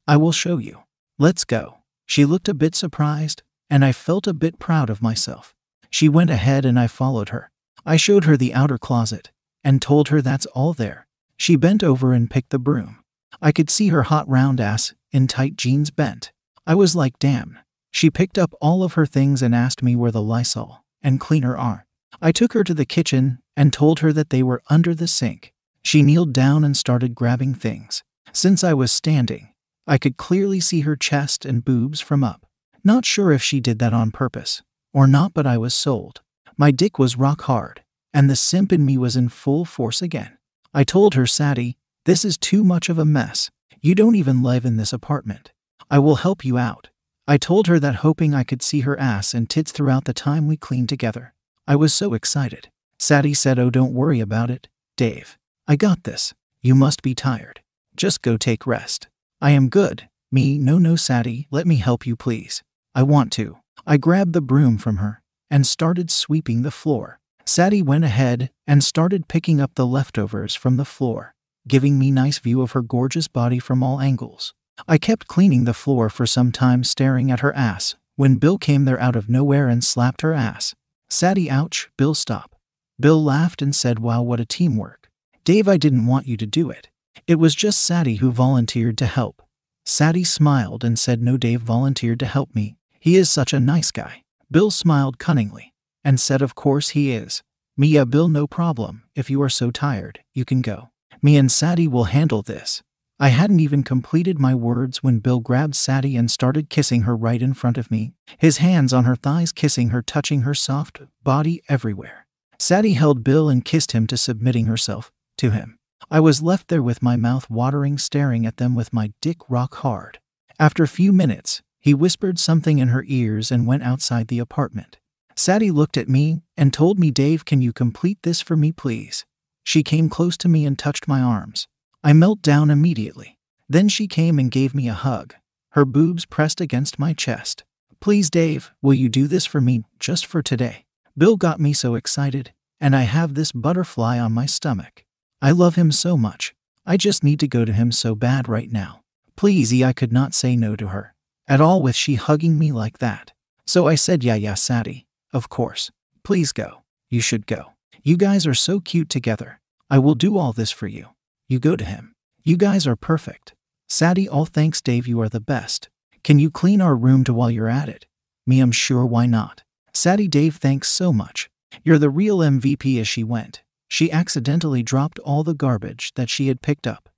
I 0.07 0.17
will 0.17 0.33
show 0.33 0.59
you. 0.59 0.83
Let's 1.21 1.45
go. 1.45 1.81
She 2.07 2.25
looked 2.25 2.49
a 2.49 2.55
bit 2.55 2.75
surprised, 2.75 3.43
and 3.69 3.85
I 3.85 3.93
felt 3.93 4.27
a 4.27 4.33
bit 4.33 4.59
proud 4.59 4.89
of 4.89 5.03
myself. 5.03 5.55
She 5.91 6.09
went 6.09 6.31
ahead 6.31 6.65
and 6.65 6.81
I 6.81 6.87
followed 6.87 7.29
her. 7.29 7.51
I 7.85 7.99
showed 7.99 8.25
her 8.25 8.39
the 8.39 8.55
outer 8.55 8.79
closet 8.79 9.31
and 9.63 9.83
told 9.83 10.09
her 10.09 10.23
that's 10.23 10.47
all 10.47 10.73
there. 10.73 11.07
She 11.37 11.57
bent 11.57 11.85
over 11.85 12.15
and 12.15 12.31
picked 12.31 12.49
the 12.49 12.59
broom. 12.59 13.05
I 13.43 13.53
could 13.53 13.69
see 13.69 13.89
her 13.89 14.05
hot 14.05 14.27
round 14.31 14.63
ass 14.63 14.95
in 15.13 15.27
tight 15.27 15.57
jeans 15.57 15.91
bent. 15.91 16.33
I 16.67 16.75
was 16.75 16.97
like, 16.97 17.19
damn. 17.19 17.59
She 17.91 18.09
picked 18.09 18.39
up 18.39 18.55
all 18.59 18.83
of 18.83 18.95
her 18.95 19.05
things 19.05 19.43
and 19.43 19.55
asked 19.55 19.83
me 19.83 19.95
where 19.95 20.11
the 20.11 20.23
Lysol 20.23 20.87
and 21.03 21.21
cleaner 21.21 21.55
are. 21.55 21.85
I 22.23 22.33
took 22.33 22.55
her 22.55 22.65
to 22.65 22.73
the 22.73 22.87
kitchen 22.87 23.41
and 23.55 23.75
told 23.75 23.99
her 23.99 24.15
that 24.15 24.31
they 24.31 24.43
were 24.43 24.63
under 24.71 24.95
the 24.95 25.07
sink. 25.07 25.53
She 25.83 26.01
kneeled 26.01 26.33
down 26.33 26.65
and 26.65 26.75
started 26.75 27.15
grabbing 27.15 27.53
things. 27.53 28.05
Since 28.33 28.65
I 28.65 28.73
was 28.73 28.91
standing, 28.91 29.49
I 29.87 29.99
could 29.99 30.17
clearly 30.17 30.61
see 30.61 30.81
her 30.81 30.97
chest 30.97 31.45
and 31.45 31.65
boobs 31.65 32.01
from 32.01 32.23
up. 32.23 32.47
Not 32.85 33.05
sure 33.05 33.33
if 33.33 33.43
she 33.43 33.61
did 33.61 33.79
that 33.81 33.93
on 33.93 34.11
purpose 34.11 34.63
or 34.93 35.07
not, 35.07 35.35
but 35.35 35.47
I 35.47 35.59
was 35.59 35.75
sold. 35.75 36.21
My 36.57 36.71
dick 36.71 36.99
was 36.99 37.17
rock 37.17 37.43
hard, 37.43 37.83
and 38.13 38.29
the 38.29 38.37
simp 38.37 38.73
in 38.73 38.85
me 38.85 38.99
was 38.99 39.17
in 39.17 39.29
full 39.29 39.65
force 39.65 40.03
again. 40.03 40.37
I 40.75 40.85
told 40.85 41.15
her, 41.15 41.27
Sadie, 41.27 41.77
this 42.05 42.25
is 42.25 42.37
too 42.37 42.65
much 42.65 42.89
of 42.89 42.99
a 42.99 43.05
mess. 43.05 43.51
You 43.81 43.95
don't 43.95 44.17
even 44.17 44.43
live 44.43 44.65
in 44.65 44.77
this 44.77 44.93
apartment. 44.93 45.53
I 45.91 45.99
will 45.99 46.17
help 46.17 46.45
you 46.45 46.59
out. 46.59 46.91
I 47.27 47.39
told 47.39 47.67
her 47.67 47.79
that 47.79 47.97
hoping 47.97 48.35
I 48.35 48.45
could 48.45 48.63
see 48.63 48.81
her 48.81 48.99
ass 48.99 49.35
and 49.35 49.49
tits 49.49 49.73
throughout 49.73 50.05
the 50.05 50.13
time 50.13 50.47
we 50.47 50.57
cleaned 50.57 50.89
together. 50.89 51.35
I 51.67 51.77
was 51.77 51.95
so 51.95 52.15
excited. 52.15 52.69
Sadie 52.99 53.35
said, 53.35 53.59
Oh, 53.59 53.71
don't 53.71 53.95
worry 53.95 54.21
about 54.21 54.51
it, 54.51 54.69
Dave. 54.97 55.39
I 55.67 55.77
got 55.77 56.05
this. 56.05 56.35
You 56.61 56.75
must 56.75 57.03
be 57.03 57.15
tired. 57.15 57.63
Just 57.97 58.23
go 58.23 58.37
take 58.37 58.67
rest. 58.67 59.09
I 59.43 59.53
am 59.53 59.71
good. 59.71 60.09
Me, 60.31 60.59
no, 60.59 60.79
no, 60.79 60.97
Sadie, 60.97 61.47
let 61.51 61.67
me 61.67 61.77
help 61.77 62.07
you, 62.07 62.15
please. 62.15 62.63
I 62.95 63.03
want 63.03 63.33
to. 63.33 63.57
I 63.87 63.97
grabbed 63.97 64.35
the 64.35 64.43
broom 64.43 64.77
from 64.77 64.99
her 64.99 65.23
and 65.51 65.67
started 65.67 66.11
sweeping 66.11 66.61
the 66.63 66.71
floor. 66.71 67.19
Sadie 67.47 67.83
went 67.83 68.05
ahead 68.05 68.51
and 68.67 68.85
started 68.85 69.29
picking 69.29 69.61
up 69.61 69.75
the 69.75 69.87
leftovers 69.87 70.55
from 70.55 70.77
the 70.77 70.85
floor, 70.85 71.35
giving 71.67 71.99
me 71.99 72.11
nice 72.11 72.39
view 72.39 72.61
of 72.61 72.73
her 72.73 72.83
gorgeous 72.83 73.29
body 73.29 73.59
from 73.59 73.83
all 73.83 73.99
angles. 73.99 74.53
I 74.87 74.99
kept 74.99 75.27
cleaning 75.27 75.65
the 75.65 75.75
floor 75.75 76.11
for 76.11 76.27
some 76.27 76.53
time 76.53 76.85
staring 76.85 77.31
at 77.31 77.41
her 77.41 77.55
ass 77.57 77.97
when 78.17 78.37
Bill 78.37 78.59
came 78.59 78.85
there 78.85 79.01
out 79.01 79.17
of 79.17 79.31
nowhere 79.31 79.69
and 79.69 79.83
slapped 79.83 80.21
her 80.21 80.35
ass. 80.35 80.75
Sadie, 81.09 81.51
ouch, 81.51 81.89
Bill, 81.97 82.15
stop. 82.15 82.55
Bill 83.01 83.23
laughed 83.23 83.63
and 83.63 83.75
said, 83.75 83.99
Wow, 83.99 84.21
what 84.23 84.41
a 84.41 84.45
teamwork. 84.45 85.09
Dave, 85.45 85.67
I 85.67 85.79
didn't 85.79 86.07
want 86.07 86.29
you 86.29 86.37
to 86.37 86.47
do 86.47 86.69
it. 86.69 86.91
It 87.31 87.39
was 87.39 87.55
just 87.55 87.85
Sadie 87.85 88.17
who 88.17 88.33
volunteered 88.33 88.99
to 88.99 89.07
help. 89.07 89.41
Sadie 89.87 90.25
smiled 90.25 90.83
and 90.83 90.99
said, 90.99 91.23
No, 91.23 91.37
Dave 91.37 91.61
volunteered 91.61 92.19
to 92.19 92.27
help 92.27 92.57
me. 92.57 92.77
He 92.99 93.15
is 93.15 93.31
such 93.31 93.53
a 93.53 93.61
nice 93.61 93.93
guy. 93.93 94.25
Bill 94.51 94.73
smiled 94.73 95.21
cunningly 95.21 95.73
and 96.03 96.19
said, 96.19 96.43
Of 96.43 96.57
course 96.57 96.89
he 96.89 97.13
is. 97.13 97.45
Me, 97.77 97.93
Mia, 97.93 98.05
Bill, 98.05 98.27
no 98.27 98.49
problem. 98.49 99.05
If 99.15 99.31
you 99.31 99.41
are 99.43 99.49
so 99.49 99.71
tired, 99.71 100.25
you 100.35 100.45
can 100.45 100.61
go. 100.61 100.91
Me 101.23 101.37
and 101.37 101.53
Sadie 101.53 101.87
will 101.87 102.11
handle 102.11 102.43
this. 102.43 102.83
I 103.21 103.29
hadn't 103.29 103.61
even 103.61 103.85
completed 103.85 104.41
my 104.41 104.57
words 104.57 105.05
when 105.05 105.21
Bill 105.21 105.39
grabbed 105.39 105.77
Sadie 105.77 106.17
and 106.17 106.33
started 106.33 106.69
kissing 106.69 107.03
her 107.03 107.17
right 107.17 107.41
in 107.41 107.55
front 107.55 107.79
of 107.79 107.93
me, 107.93 108.13
his 108.39 108.57
hands 108.57 108.93
on 108.93 109.05
her 109.05 109.15
thighs, 109.15 109.53
kissing 109.53 109.91
her, 109.91 110.03
touching 110.03 110.41
her 110.41 110.55
soft 110.55 111.01
body 111.23 111.63
everywhere. 111.69 112.27
Sadie 112.59 112.95
held 112.95 113.23
Bill 113.23 113.49
and 113.49 113.65
kissed 113.65 113.93
him 113.93 114.09
to 114.09 114.17
submitting 114.17 114.65
herself 114.65 115.13
to 115.39 115.53
him. 115.53 115.77
I 116.11 116.21
was 116.21 116.43
left 116.43 116.69
there 116.69 116.83
with 116.83 117.03
my 117.03 117.17
mouth 117.17 117.51
watering, 117.51 117.99
staring 117.99 118.47
at 118.47 118.57
them 118.57 118.75
with 118.75 118.93
my 118.93 119.13
dick 119.21 119.39
rock 119.49 119.77
hard. 119.77 120.19
After 120.59 120.83
a 120.83 120.89
few 120.89 121.13
minutes, 121.13 121.63
he 121.79 121.95
whispered 121.95 122.39
something 122.39 122.79
in 122.79 122.89
her 122.89 123.05
ears 123.07 123.51
and 123.51 123.67
went 123.67 123.83
outside 123.83 124.29
the 124.29 124.39
apartment. 124.39 124.99
Sadie 125.37 125.71
looked 125.71 125.97
at 125.97 126.09
me 126.09 126.43
and 126.57 126.73
told 126.73 126.99
me, 126.99 127.11
Dave, 127.11 127.45
can 127.45 127.63
you 127.63 127.73
complete 127.73 128.19
this 128.23 128.41
for 128.41 128.57
me, 128.57 128.73
please? 128.73 129.25
She 129.63 129.83
came 129.83 130.09
close 130.09 130.37
to 130.39 130.49
me 130.49 130.67
and 130.67 130.79
touched 130.79 131.09
my 131.09 131.21
arms. 131.21 131.67
I 132.03 132.13
melt 132.13 132.43
down 132.43 132.71
immediately. 132.71 133.39
Then 133.69 133.89
she 133.89 134.07
came 134.07 134.39
and 134.39 134.51
gave 134.51 134.75
me 134.75 134.89
a 134.89 134.95
hug, 134.95 135.35
her 135.71 135.85
boobs 135.85 136.27
pressed 136.27 136.61
against 136.61 136.99
my 136.99 137.13
chest. 137.13 137.65
Please, 138.01 138.31
Dave, 138.31 138.73
will 138.83 138.95
you 138.95 139.09
do 139.09 139.27
this 139.29 139.47
for 139.47 139.61
me 139.61 139.85
just 139.99 140.27
for 140.27 140.43
today? 140.43 140.85
Bill 141.17 141.37
got 141.37 141.61
me 141.61 141.73
so 141.73 141.95
excited, 141.95 142.53
and 142.81 142.97
I 142.97 143.03
have 143.03 143.35
this 143.35 143.53
butterfly 143.53 144.19
on 144.19 144.33
my 144.33 144.47
stomach. 144.47 145.05
I 145.43 145.53
love 145.53 145.77
him 145.77 145.91
so 145.91 146.17
much. 146.17 146.55
I 146.85 146.97
just 146.97 147.25
need 147.25 147.41
to 147.41 147.49
go 147.49 147.65
to 147.65 147.73
him 147.73 147.93
so 147.93 148.15
bad 148.15 148.49
right 148.49 148.71
now. 148.71 149.01
Please, 149.37 149.73
I 149.83 149.93
could 149.93 150.13
not 150.13 150.35
say 150.35 150.57
no 150.57 150.77
to 150.77 150.89
her 150.89 151.15
at 151.51 151.61
all 151.61 151.83
with 151.83 151.97
she 151.97 152.15
hugging 152.15 152.59
me 152.59 152.71
like 152.71 152.99
that. 152.99 153.33
So 153.67 153.89
I 153.89 153.97
said, 153.97 154.23
Yeah, 154.23 154.37
yeah, 154.37 154.55
Sadie, 154.55 155.07
of 155.33 155.49
course. 155.49 155.91
Please 156.23 156.53
go. 156.53 156.83
You 157.11 157.21
should 157.21 157.47
go. 157.47 157.73
You 158.03 158.17
guys 158.17 158.47
are 158.47 158.55
so 158.55 158.81
cute 158.81 159.09
together. 159.09 159.61
I 159.91 159.99
will 159.99 160.15
do 160.15 160.39
all 160.39 160.53
this 160.53 160.71
for 160.71 160.87
you. 160.87 161.09
You 161.49 161.59
go 161.59 161.75
to 161.75 161.85
him. 161.85 162.15
You 162.45 162.57
guys 162.57 162.87
are 162.87 162.97
perfect. 162.97 163.55
Sadie, 163.89 164.29
all 164.29 164.47
thanks, 164.47 164.81
Dave, 164.81 165.09
you 165.09 165.21
are 165.21 165.29
the 165.29 165.41
best. 165.41 165.89
Can 166.23 166.39
you 166.39 166.51
clean 166.51 166.81
our 166.81 166.95
room 166.95 167.25
to 167.25 167.35
while 167.35 167.51
you're 167.51 167.69
at 167.69 167.89
it? 167.89 168.07
Me, 168.47 168.61
I'm 168.61 168.73
sure, 168.73 169.05
why 169.05 169.27
not? 169.27 169.65
Sadie, 169.93 170.29
Dave, 170.29 170.57
thanks 170.57 170.89
so 170.89 171.13
much. 171.13 171.51
You're 171.83 171.99
the 171.99 172.11
real 172.11 172.39
MVP 172.39 173.01
as 173.01 173.09
she 173.09 173.25
went. 173.25 173.63
She 173.91 174.13
accidentally 174.13 174.85
dropped 174.85 175.19
all 175.19 175.43
the 175.43 175.53
garbage 175.53 176.13
that 176.15 176.31
she 176.31 176.47
had 176.47 176.63
picked 176.63 176.87
up, 176.87 177.09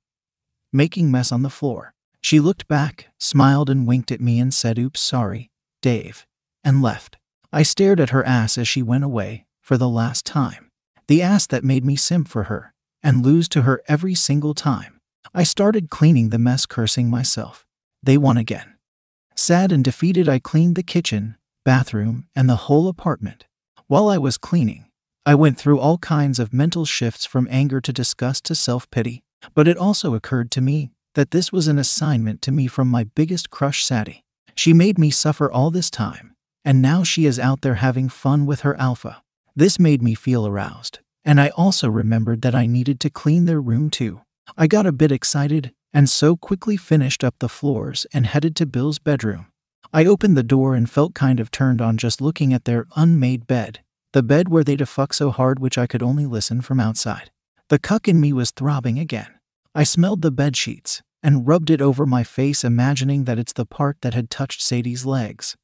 making 0.72 1.10
mess 1.10 1.30
on 1.30 1.42
the 1.42 1.50
floor. 1.50 1.92
She 2.22 2.40
looked 2.40 2.66
back, 2.66 3.08
smiled, 3.18 3.68
and 3.68 3.86
winked 3.86 4.10
at 4.10 4.22
me 4.22 4.40
and 4.40 4.54
said, 4.54 4.78
Oops, 4.78 4.98
sorry, 4.98 5.50
Dave, 5.82 6.26
and 6.64 6.80
left. 6.80 7.18
I 7.52 7.62
stared 7.62 8.00
at 8.00 8.10
her 8.10 8.24
ass 8.24 8.56
as 8.56 8.66
she 8.66 8.82
went 8.82 9.04
away, 9.04 9.44
for 9.60 9.76
the 9.76 9.88
last 9.88 10.24
time. 10.24 10.70
The 11.08 11.20
ass 11.20 11.46
that 11.48 11.62
made 11.62 11.84
me 11.84 11.94
simp 11.94 12.26
for 12.26 12.44
her 12.44 12.72
and 13.02 13.24
lose 13.24 13.48
to 13.50 13.62
her 13.62 13.82
every 13.86 14.14
single 14.14 14.54
time. 14.54 14.98
I 15.34 15.42
started 15.42 15.90
cleaning 15.90 16.30
the 16.30 16.38
mess, 16.38 16.64
cursing 16.64 17.10
myself. 17.10 17.66
They 18.02 18.16
won 18.16 18.38
again. 18.38 18.76
Sad 19.36 19.72
and 19.72 19.84
defeated, 19.84 20.26
I 20.28 20.38
cleaned 20.38 20.76
the 20.76 20.82
kitchen, 20.82 21.36
bathroom, 21.64 22.28
and 22.34 22.48
the 22.48 22.64
whole 22.64 22.88
apartment. 22.88 23.46
While 23.88 24.08
I 24.08 24.16
was 24.16 24.38
cleaning, 24.38 24.86
I 25.24 25.36
went 25.36 25.56
through 25.56 25.78
all 25.78 25.98
kinds 25.98 26.40
of 26.40 26.52
mental 26.52 26.84
shifts 26.84 27.24
from 27.24 27.46
anger 27.48 27.80
to 27.80 27.92
disgust 27.92 28.44
to 28.46 28.56
self 28.56 28.90
pity, 28.90 29.22
but 29.54 29.68
it 29.68 29.76
also 29.76 30.14
occurred 30.14 30.50
to 30.52 30.60
me 30.60 30.90
that 31.14 31.30
this 31.30 31.52
was 31.52 31.68
an 31.68 31.78
assignment 31.78 32.42
to 32.42 32.52
me 32.52 32.66
from 32.66 32.88
my 32.88 33.04
biggest 33.04 33.48
crush, 33.48 33.84
Sadie. 33.84 34.24
She 34.56 34.72
made 34.72 34.98
me 34.98 35.10
suffer 35.10 35.50
all 35.50 35.70
this 35.70 35.90
time, 35.90 36.34
and 36.64 36.82
now 36.82 37.04
she 37.04 37.24
is 37.24 37.38
out 37.38 37.60
there 37.60 37.76
having 37.76 38.08
fun 38.08 38.46
with 38.46 38.60
her 38.60 38.74
alpha. 38.80 39.22
This 39.54 39.78
made 39.78 40.02
me 40.02 40.14
feel 40.14 40.46
aroused. 40.46 40.98
And 41.24 41.40
I 41.40 41.50
also 41.50 41.88
remembered 41.88 42.42
that 42.42 42.54
I 42.54 42.66
needed 42.66 42.98
to 43.00 43.10
clean 43.10 43.44
their 43.44 43.60
room 43.60 43.90
too. 43.90 44.22
I 44.56 44.66
got 44.66 44.86
a 44.86 44.92
bit 44.92 45.12
excited 45.12 45.72
and 45.94 46.10
so 46.10 46.36
quickly 46.36 46.76
finished 46.76 47.22
up 47.22 47.36
the 47.38 47.48
floors 47.48 48.06
and 48.12 48.26
headed 48.26 48.56
to 48.56 48.66
Bill's 48.66 48.98
bedroom. 48.98 49.46
I 49.92 50.04
opened 50.04 50.36
the 50.36 50.42
door 50.42 50.74
and 50.74 50.90
felt 50.90 51.14
kind 51.14 51.38
of 51.38 51.50
turned 51.50 51.80
on 51.80 51.96
just 51.96 52.20
looking 52.20 52.52
at 52.52 52.64
their 52.64 52.86
unmade 52.96 53.46
bed, 53.46 53.80
the 54.12 54.22
bed 54.22 54.48
where 54.48 54.64
they'd 54.64 54.80
a 54.80 54.86
fuck 54.86 55.14
so 55.14 55.30
hard 55.30 55.58
which 55.58 55.78
I 55.78 55.86
could 55.86 56.02
only 56.02 56.26
listen 56.26 56.60
from 56.60 56.80
outside. 56.80 57.30
The 57.68 57.78
cuck 57.78 58.08
in 58.08 58.20
me 58.20 58.32
was 58.32 58.50
throbbing 58.50 58.98
again. 58.98 59.28
I 59.74 59.84
smelled 59.84 60.22
the 60.22 60.30
bed 60.30 60.56
sheets 60.56 61.02
and 61.22 61.46
rubbed 61.46 61.70
it 61.70 61.80
over 61.80 62.04
my 62.04 62.24
face, 62.24 62.64
imagining 62.64 63.24
that 63.24 63.38
it's 63.38 63.52
the 63.52 63.64
part 63.64 63.96
that 64.02 64.12
had 64.12 64.28
touched 64.28 64.60
Sadie's 64.60 65.06
legs, 65.06 65.56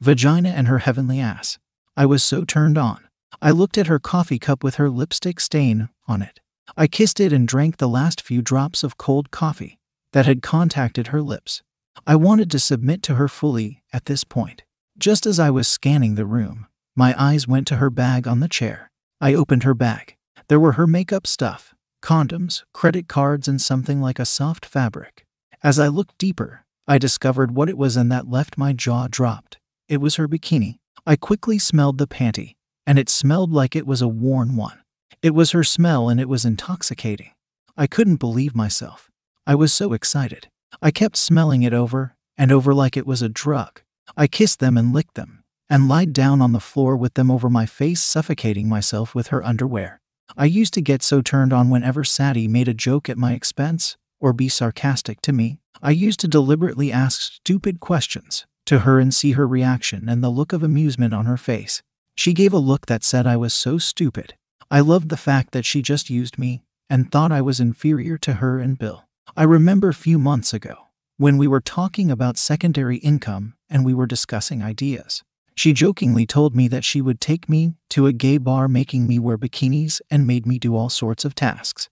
vagina, 0.00 0.50
and 0.50 0.68
her 0.68 0.78
heavenly 0.78 1.20
ass. 1.20 1.58
I 1.96 2.06
was 2.06 2.22
so 2.22 2.44
turned 2.44 2.78
on. 2.78 3.06
I 3.42 3.50
looked 3.50 3.76
at 3.76 3.88
her 3.88 3.98
coffee 3.98 4.38
cup 4.38 4.62
with 4.62 4.76
her 4.76 4.88
lipstick 4.88 5.40
stain 5.40 5.88
on 6.06 6.22
it. 6.22 6.40
I 6.76 6.86
kissed 6.86 7.20
it 7.20 7.32
and 7.32 7.46
drank 7.46 7.76
the 7.76 7.88
last 7.88 8.22
few 8.22 8.42
drops 8.42 8.82
of 8.82 8.96
cold 8.96 9.30
coffee 9.30 9.78
that 10.12 10.26
had 10.26 10.42
contacted 10.42 11.08
her 11.08 11.20
lips. 11.20 11.62
I 12.06 12.16
wanted 12.16 12.50
to 12.52 12.58
submit 12.58 13.02
to 13.04 13.16
her 13.16 13.28
fully 13.28 13.82
at 13.92 14.06
this 14.06 14.24
point. 14.24 14.62
Just 14.98 15.26
as 15.26 15.38
I 15.38 15.50
was 15.50 15.68
scanning 15.68 16.14
the 16.14 16.26
room, 16.26 16.66
my 16.96 17.14
eyes 17.22 17.46
went 17.46 17.66
to 17.66 17.76
her 17.76 17.90
bag 17.90 18.26
on 18.26 18.40
the 18.40 18.48
chair. 18.48 18.90
I 19.20 19.34
opened 19.34 19.64
her 19.64 19.74
bag. 19.74 20.16
There 20.48 20.58
were 20.58 20.72
her 20.72 20.86
makeup 20.86 21.26
stuff, 21.26 21.74
condoms, 22.02 22.64
credit 22.72 23.06
cards, 23.06 23.46
and 23.46 23.60
something 23.60 24.00
like 24.00 24.18
a 24.18 24.24
soft 24.24 24.64
fabric. 24.64 25.26
As 25.62 25.78
I 25.78 25.88
looked 25.88 26.16
deeper, 26.16 26.64
I 26.88 26.96
discovered 26.96 27.54
what 27.54 27.68
it 27.68 27.76
was 27.76 27.96
and 27.96 28.10
that 28.10 28.30
left 28.30 28.56
my 28.56 28.72
jaw 28.72 29.08
dropped. 29.10 29.58
It 29.88 29.98
was 29.98 30.16
her 30.16 30.26
bikini. 30.26 30.78
I 31.06 31.16
quickly 31.16 31.58
smelled 31.58 31.98
the 31.98 32.06
panty, 32.06 32.54
and 32.86 32.98
it 32.98 33.10
smelled 33.10 33.52
like 33.52 33.76
it 33.76 33.86
was 33.86 34.00
a 34.00 34.08
worn 34.08 34.56
one. 34.56 34.78
It 35.22 35.34
was 35.34 35.50
her 35.50 35.64
smell 35.64 36.08
and 36.08 36.18
it 36.18 36.28
was 36.28 36.44
intoxicating. 36.44 37.32
I 37.76 37.86
couldn't 37.86 38.16
believe 38.16 38.54
myself. 38.54 39.10
I 39.46 39.54
was 39.54 39.72
so 39.72 39.92
excited. 39.92 40.48
I 40.80 40.90
kept 40.90 41.16
smelling 41.16 41.62
it 41.62 41.74
over 41.74 42.16
and 42.38 42.50
over 42.50 42.72
like 42.72 42.96
it 42.96 43.06
was 43.06 43.22
a 43.22 43.28
drug. 43.28 43.82
I 44.16 44.26
kissed 44.26 44.60
them 44.60 44.76
and 44.76 44.92
licked 44.92 45.14
them, 45.14 45.35
and 45.68 45.88
lied 45.88 46.12
down 46.12 46.40
on 46.40 46.52
the 46.52 46.60
floor 46.60 46.96
with 46.96 47.14
them 47.14 47.30
over 47.30 47.50
my 47.50 47.66
face, 47.66 48.02
suffocating 48.02 48.68
myself 48.68 49.14
with 49.14 49.28
her 49.28 49.44
underwear. 49.44 50.00
I 50.36 50.46
used 50.46 50.74
to 50.74 50.80
get 50.80 51.02
so 51.02 51.22
turned 51.22 51.52
on 51.52 51.70
whenever 51.70 52.04
Sadie 52.04 52.48
made 52.48 52.68
a 52.68 52.74
joke 52.74 53.08
at 53.08 53.18
my 53.18 53.32
expense 53.32 53.96
or 54.20 54.32
be 54.32 54.48
sarcastic 54.48 55.20
to 55.22 55.32
me. 55.32 55.58
I 55.82 55.90
used 55.90 56.20
to 56.20 56.28
deliberately 56.28 56.90
ask 56.90 57.20
stupid 57.20 57.80
questions 57.80 58.46
to 58.66 58.80
her 58.80 58.98
and 58.98 59.14
see 59.14 59.32
her 59.32 59.46
reaction 59.46 60.08
and 60.08 60.22
the 60.22 60.30
look 60.30 60.52
of 60.52 60.62
amusement 60.62 61.14
on 61.14 61.26
her 61.26 61.36
face. 61.36 61.82
She 62.16 62.32
gave 62.32 62.52
a 62.52 62.58
look 62.58 62.86
that 62.86 63.04
said 63.04 63.26
I 63.26 63.36
was 63.36 63.54
so 63.54 63.78
stupid. 63.78 64.34
I 64.70 64.80
loved 64.80 65.10
the 65.10 65.16
fact 65.16 65.52
that 65.52 65.64
she 65.64 65.82
just 65.82 66.10
used 66.10 66.38
me 66.38 66.62
and 66.90 67.10
thought 67.10 67.30
I 67.30 67.42
was 67.42 67.60
inferior 67.60 68.18
to 68.18 68.34
her 68.34 68.58
and 68.58 68.78
Bill. 68.78 69.04
I 69.36 69.44
remember 69.44 69.88
a 69.88 69.94
few 69.94 70.18
months 70.18 70.52
ago 70.52 70.88
when 71.18 71.36
we 71.36 71.46
were 71.46 71.60
talking 71.60 72.10
about 72.10 72.36
secondary 72.36 72.96
income 72.98 73.54
and 73.68 73.84
we 73.84 73.94
were 73.94 74.06
discussing 74.06 74.62
ideas. 74.62 75.22
She 75.56 75.72
jokingly 75.72 76.26
told 76.26 76.54
me 76.54 76.68
that 76.68 76.84
she 76.84 77.00
would 77.00 77.20
take 77.20 77.48
me 77.48 77.74
to 77.90 78.06
a 78.06 78.12
gay 78.12 78.36
bar, 78.36 78.68
making 78.68 79.06
me 79.06 79.18
wear 79.18 79.38
bikinis 79.38 80.02
and 80.10 80.26
made 80.26 80.46
me 80.46 80.58
do 80.58 80.76
all 80.76 80.90
sorts 80.90 81.24
of 81.24 81.34
tasks. 81.34 81.88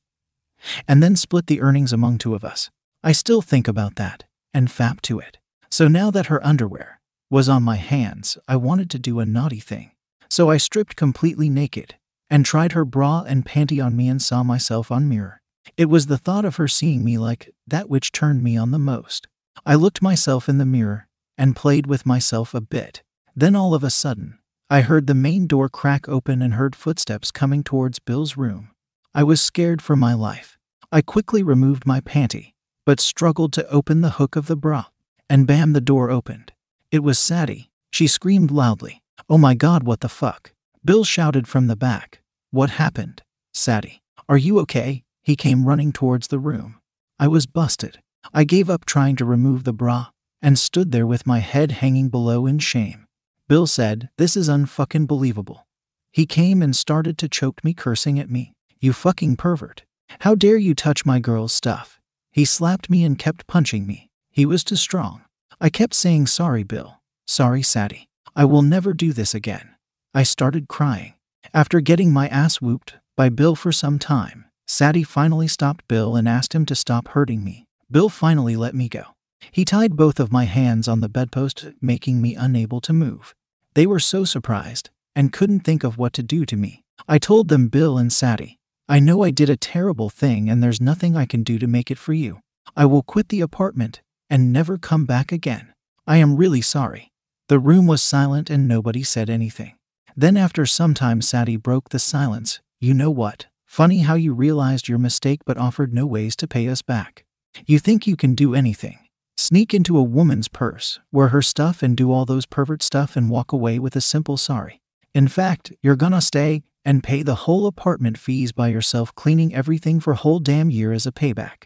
And 0.87 1.03
then 1.03 1.17
split 1.17 1.47
the 1.47 1.63
earnings 1.63 1.93
among 1.93 2.19
two 2.19 2.35
of 2.35 2.45
us. 2.45 2.71
I 3.03 3.13
still 3.13 3.41
think 3.41 3.67
about 3.67 3.97
that 3.97 4.25
and 4.53 4.69
fap 4.69 5.01
to 5.03 5.19
it. 5.19 5.39
So 5.71 5.89
now 5.89 6.11
that 6.11 6.27
her 6.27 6.45
underwear 6.47 7.01
was 7.31 7.49
on 7.49 7.63
my 7.63 7.77
hands, 7.77 8.37
I 8.47 8.57
wanted 8.57 8.91
to 8.91 8.99
do 8.99 9.19
a 9.19 9.27
naughty 9.27 9.61
thing. 9.61 9.93
So 10.29 10.51
I 10.51 10.59
stripped 10.59 10.95
completely 10.95 11.49
naked 11.49 11.97
and 12.29 12.45
tried 12.45 12.73
her 12.73 12.85
bra 12.85 13.23
and 13.27 13.47
panty 13.47 13.85
on 13.85 13.97
me 13.97 14.09
and 14.09 14.21
saw 14.21 14.43
myself 14.43 14.93
on 14.93 15.09
mirror. 15.09 15.41
It 15.77 15.87
was 15.87 16.07
the 16.07 16.19
thought 16.19 16.45
of 16.45 16.57
her 16.57 16.69
seeing 16.69 17.03
me 17.03 17.17
like 17.17 17.51
that 17.67 17.89
which 17.89 18.13
turned 18.13 18.43
me 18.43 18.57
on 18.57 18.73
the 18.73 18.79
most. 18.79 19.27
I 19.65 19.75
looked 19.75 20.03
myself 20.03 20.49
in 20.49 20.59
the 20.59 20.67
mirror 20.67 21.09
and 21.39 21.57
played 21.57 21.87
with 21.87 22.05
myself 22.05 22.55
a 22.55 22.61
bit. 22.61 23.03
Then 23.37 23.57
all 23.57 23.75
of 23.75 23.83
a 23.83 23.91
sudden, 23.91 24.39
I 24.71 24.83
heard 24.83 25.07
the 25.07 25.15
main 25.15 25.47
door 25.47 25.69
crack 25.69 26.09
open 26.09 26.41
and 26.41 26.55
heard 26.55 26.77
footsteps 26.77 27.31
coming 27.31 27.65
towards 27.65 27.99
Bill's 27.99 28.37
room. 28.37 28.71
I 29.13 29.25
was 29.25 29.41
scared 29.41 29.83
for 29.83 29.97
my 29.97 30.15
life. 30.15 30.57
I 30.93 31.03
quickly 31.03 31.43
removed 31.43 31.87
my 31.87 32.01
panty, 32.01 32.55
but 32.87 33.01
struggled 33.01 33.53
to 33.55 33.69
open 33.69 34.01
the 34.01 34.11
hook 34.11 34.37
of 34.37 34.47
the 34.47 34.57
bra. 34.57 34.85
And 35.29 35.47
bam, 35.47 35.73
the 35.73 35.81
door 35.81 36.11
opened. 36.11 36.53
It 36.93 37.03
was 37.03 37.19
Sadie. 37.19 37.71
She 37.91 38.07
screamed 38.07 38.51
loudly. 38.51 39.03
Oh 39.29 39.39
my 39.39 39.55
god, 39.55 39.83
what 39.83 40.01
the 40.01 40.09
fuck? 40.09 40.53
Bill 40.85 41.03
shouted 41.03 41.49
from 41.49 41.67
the 41.67 41.77
back. 41.77 42.21
What 42.51 42.71
happened? 42.71 43.23
Sadie. 43.53 44.01
Are 44.29 44.37
you 44.37 44.61
okay? 44.61 45.03
He 45.23 45.35
came 45.35 45.67
running 45.67 45.93
towards 45.93 46.29
the 46.29 46.39
room. 46.39 46.81
I 47.19 47.27
was 47.27 47.47
busted. 47.47 47.99
I 48.33 48.45
gave 48.45 48.71
up 48.71 48.85
trying 48.85 49.17
to 49.17 49.25
remove 49.25 49.65
the 49.65 49.73
bra 49.73 50.11
and 50.41 50.59
stood 50.59 50.93
there 50.93 51.07
with 51.07 51.27
my 51.27 51.41
head 51.41 51.73
hanging 51.73 52.11
below 52.11 52.47
in 52.47 52.59
shame. 52.59 53.04
Bill 53.47 53.67
said, 53.67 54.09
This 54.17 54.37
is 54.37 54.49
unfucking 54.49 55.07
believable. 55.07 55.67
He 56.13 56.25
came 56.25 56.63
and 56.63 56.75
started 56.75 57.19
to 57.19 57.29
choke 57.29 57.63
me, 57.63 57.75
cursing 57.75 58.19
at 58.19 58.31
me. 58.31 58.55
You 58.81 58.93
fucking 58.93 59.37
pervert. 59.37 59.85
How 60.21 60.35
dare 60.35 60.57
you 60.57 60.75
touch 60.75 61.05
my 61.05 61.19
girl's 61.19 61.53
stuff? 61.53 62.01
He 62.33 62.45
slapped 62.45 62.89
me 62.89 63.05
and 63.05 63.19
kept 63.19 63.47
punching 63.47 63.87
me. 63.87 64.11
He 64.31 64.47
was 64.47 64.65
too 64.65 64.77
strong. 64.77 65.23
I 65.61 65.69
kept 65.69 65.95
saying, 65.95 66.27
Sorry, 66.29 66.63
Bill. 66.63 67.01
Sorry, 67.27 67.63
Sadie. 67.63 68.09
I 68.35 68.45
will 68.45 68.63
never 68.63 68.93
do 68.93 69.13
this 69.13 69.35
again. 69.35 69.75
I 70.15 70.23
started 70.23 70.69
crying. 70.69 71.15
After 71.53 71.81
getting 71.81 72.13
my 72.13 72.29
ass 72.29 72.61
whooped 72.61 72.97
by 73.17 73.29
Bill 73.29 73.55
for 73.55 73.73
some 73.73 73.99
time, 73.99 74.47
Sadie 74.67 75.05
finally 75.05 75.49
stopped 75.49 75.87
Bill 75.87 76.17
and 76.17 76.29
asked 76.29 76.55
him 76.55 76.65
to 76.67 76.75
stop 76.75 77.09
hurting 77.09 77.45
me. 77.45 77.67
Bill 77.91 78.09
finally 78.09 78.57
let 78.57 78.75
me 78.75 78.89
go. 78.89 79.14
He 79.51 79.65
tied 79.65 79.97
both 79.97 80.21
of 80.21 80.33
my 80.33 80.45
hands 80.45 80.89
on 80.89 81.01
the 81.01 81.09
bedpost, 81.09 81.67
making 81.81 82.21
me 82.21 82.35
unable 82.35 82.81
to 82.83 82.93
move. 82.93 83.35
They 83.75 83.87
were 83.87 84.01
so 84.01 84.25
surprised 84.25 84.91
and 85.15 85.33
couldn't 85.33 85.61
think 85.61 85.85
of 85.85 85.99
what 85.99 86.13
to 86.15 86.23
do 86.23 86.45
to 86.47 86.57
me. 86.57 86.85
I 87.09 87.19
told 87.19 87.49
them, 87.49 87.69
Bill 87.69 87.99
and 87.99 88.13
Sadie, 88.13 88.59
I 88.89 89.01
know 89.01 89.23
I 89.23 89.31
did 89.31 89.51
a 89.51 89.57
terrible 89.57 90.11
thing 90.11 90.49
and 90.49 90.63
there's 90.63 90.81
nothing 90.81 91.17
I 91.17 91.27
can 91.27 91.43
do 91.43 91.59
to 91.59 91.67
make 91.67 91.91
it 91.91 91.99
for 91.99 92.13
you. 92.13 92.41
I 92.77 92.87
will 92.87 93.03
quit 93.03 93.29
the 93.29 93.41
apartment 93.41 94.03
and 94.29 94.53
never 94.53 94.79
come 94.79 95.07
back 95.07 95.33
again. 95.33 95.73
I 96.07 96.19
am 96.19 96.37
really 96.37 96.61
sorry. 96.61 97.11
The 97.49 97.59
room 97.59 97.87
was 97.87 98.03
silent 98.03 98.51
and 98.51 98.67
nobody 98.67 99.03
said 99.03 99.29
anything. 99.31 99.77
Then, 100.17 100.37
after 100.37 100.65
some 100.65 100.95
time, 100.95 101.21
Sadie 101.21 101.57
broke 101.57 101.89
the 101.89 101.99
silence. 101.99 102.61
You 102.81 102.95
know 102.95 103.11
what? 103.11 103.47
Funny 103.67 104.01
how 104.01 104.15
you 104.15 104.33
realized 104.33 104.89
your 104.89 104.99
mistake 104.99 105.41
but 105.45 105.59
offered 105.59 105.93
no 105.93 106.07
ways 106.07 106.37
to 106.37 106.47
pay 106.47 106.69
us 106.69 106.83
back. 106.83 107.25
You 107.67 107.79
think 107.79 108.07
you 108.07 108.17
can 108.17 108.35
do 108.35 108.55
anything. 108.55 108.99
Sneak 109.47 109.75
into 109.75 109.99
a 109.99 110.03
woman's 110.03 110.49
purse, 110.49 111.01
wear 111.13 111.29
her 111.29 111.43
stuff, 111.43 111.83
and 111.83 111.95
do 111.95 112.11
all 112.11 112.25
those 112.25 112.47
pervert 112.47 112.83
stuff 112.83 113.15
and 113.15 113.29
walk 113.29 113.53
away 113.53 113.79
with 113.79 113.95
a 113.95 114.01
simple 114.01 114.39
sorry. 114.39 114.81
In 115.15 115.29
fact, 115.29 115.71
you're 115.83 115.97
gonna 115.97 116.23
stay 116.23 116.63
and 116.83 117.05
pay 117.05 117.23
the 117.23 117.35
whole 117.45 117.67
apartment 117.67 118.17
fees 118.17 118.53
by 118.53 118.69
yourself, 118.69 119.15
cleaning 119.15 119.55
everything 119.55 120.01
for 120.01 120.15
whole 120.15 120.39
damn 120.39 120.71
year 120.71 120.95
as 120.95 121.05
a 121.05 121.13
payback. 121.13 121.65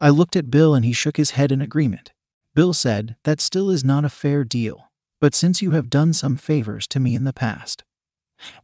I 0.00 0.08
looked 0.08 0.34
at 0.34 0.50
Bill 0.50 0.74
and 0.74 0.84
he 0.84 0.92
shook 0.92 1.16
his 1.16 1.38
head 1.38 1.52
in 1.52 1.60
agreement. 1.60 2.12
Bill 2.56 2.72
said, 2.72 3.14
That 3.22 3.40
still 3.40 3.70
is 3.70 3.84
not 3.84 4.04
a 4.04 4.08
fair 4.08 4.42
deal, 4.42 4.90
but 5.20 5.32
since 5.32 5.62
you 5.62 5.70
have 5.70 5.88
done 5.88 6.12
some 6.12 6.36
favors 6.36 6.88
to 6.88 6.98
me 6.98 7.14
in 7.14 7.22
the 7.22 7.32
past, 7.32 7.84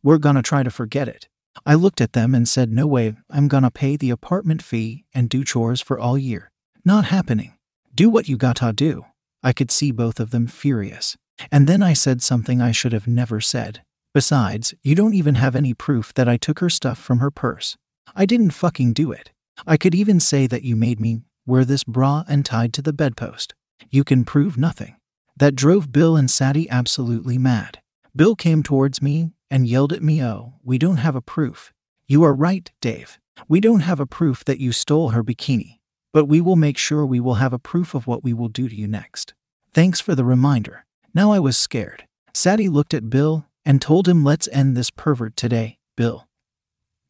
we're 0.03 0.19
gonna 0.19 0.43
try 0.43 0.65
to 0.65 0.71
forget 0.73 1.07
it. 1.07 1.29
I 1.65 1.75
looked 1.75 2.01
at 2.01 2.15
them 2.15 2.35
and 2.35 2.49
said, 2.49 2.73
No 2.73 2.89
way, 2.89 3.15
I'm 3.31 3.47
gonna 3.47 3.71
pay 3.71 3.97
the 3.97 4.11
apartment 4.11 4.63
fee 4.63 5.05
and 5.15 5.29
do 5.29 5.45
chores 5.45 5.81
for 5.81 5.97
all 5.97 6.19
year. 6.19 6.51
Not 6.85 7.05
happening. 7.05 7.55
Do 7.93 8.09
what 8.09 8.29
you 8.29 8.37
gotta 8.37 8.73
do. 8.73 9.05
I 9.43 9.53
could 9.53 9.71
see 9.71 9.91
both 9.91 10.21
of 10.21 10.31
them 10.31 10.47
furious. 10.47 11.17
And 11.51 11.67
then 11.67 11.83
I 11.83 11.93
said 11.93 12.23
something 12.23 12.61
I 12.61 12.73
should 12.73 12.93
have 12.93 13.09
never 13.09 13.41
said. 13.41 13.83
Besides, 14.15 14.75
you 14.83 14.95
don't 14.95 15.15
even 15.15 15.37
have 15.37 15.57
any 15.57 15.75
proof 15.75 16.15
that 16.15 16.29
I 16.29 16.37
took 16.37 16.61
her 16.61 16.71
stuff 16.71 16.99
from 16.99 17.19
her 17.19 17.31
purse. 17.31 17.77
I 18.15 18.27
didn't 18.27 18.51
fucking 18.51 18.93
do 18.93 19.13
it. 19.13 19.33
I 19.67 19.77
could 19.77 19.95
even 19.95 20.21
say 20.21 20.47
that 20.47 20.63
you 20.63 20.77
made 20.77 21.01
me 21.01 21.23
wear 21.47 21.65
this 21.65 21.85
bra 21.85 22.25
and 22.29 22.45
tied 22.45 22.73
to 22.75 22.83
the 22.83 22.93
bedpost. 22.93 23.55
You 23.89 24.05
can 24.05 24.25
prove 24.25 24.57
nothing. 24.57 24.97
That 25.37 25.57
drove 25.57 25.93
Bill 25.93 26.17
and 26.17 26.31
Sadie 26.31 26.71
absolutely 26.71 27.39
mad. 27.39 27.81
Bill 28.15 28.37
came 28.37 28.63
towards 28.63 29.03
me 29.03 29.31
and 29.51 29.67
yelled 29.67 29.93
at 29.93 30.03
me, 30.03 30.23
Oh, 30.23 30.55
we 30.63 30.79
don't 30.79 30.99
have 30.99 31.17
a 31.17 31.23
proof. 31.23 31.73
You 32.07 32.23
are 32.25 32.35
right, 32.35 32.71
Dave. 32.81 33.19
We 33.49 33.61
don't 33.61 33.81
have 33.81 34.01
a 34.01 34.07
proof 34.07 34.45
that 34.45 34.61
you 34.61 34.71
stole 34.73 35.11
her 35.11 35.25
bikini 35.25 35.80
but 36.13 36.27
we 36.27 36.41
will 36.41 36.57
make 36.57 36.79
sure 36.79 37.05
we 37.07 37.21
will 37.21 37.35
have 37.35 37.53
a 37.53 37.59
proof 37.59 37.95
of 37.95 38.07
what 38.07 38.25
we 38.25 38.33
will 38.33 38.49
do 38.49 38.69
to 38.69 38.75
you 38.75 38.87
next. 38.87 39.35
Thanks 39.73 40.01
for 40.01 40.15
the 40.15 40.25
reminder. 40.25 40.85
Now 41.15 41.33
I 41.33 41.39
was 41.39 41.57
scared. 41.57 42.07
Sadie 42.35 42.69
looked 42.69 42.95
at 42.95 43.11
Bill 43.11 43.47
and 43.65 43.81
told 43.81 44.09
him, 44.09 44.25
Let's 44.25 44.49
end 44.49 44.77
this 44.77 44.91
pervert 44.91 45.37
today, 45.37 45.79
Bill. 45.97 46.29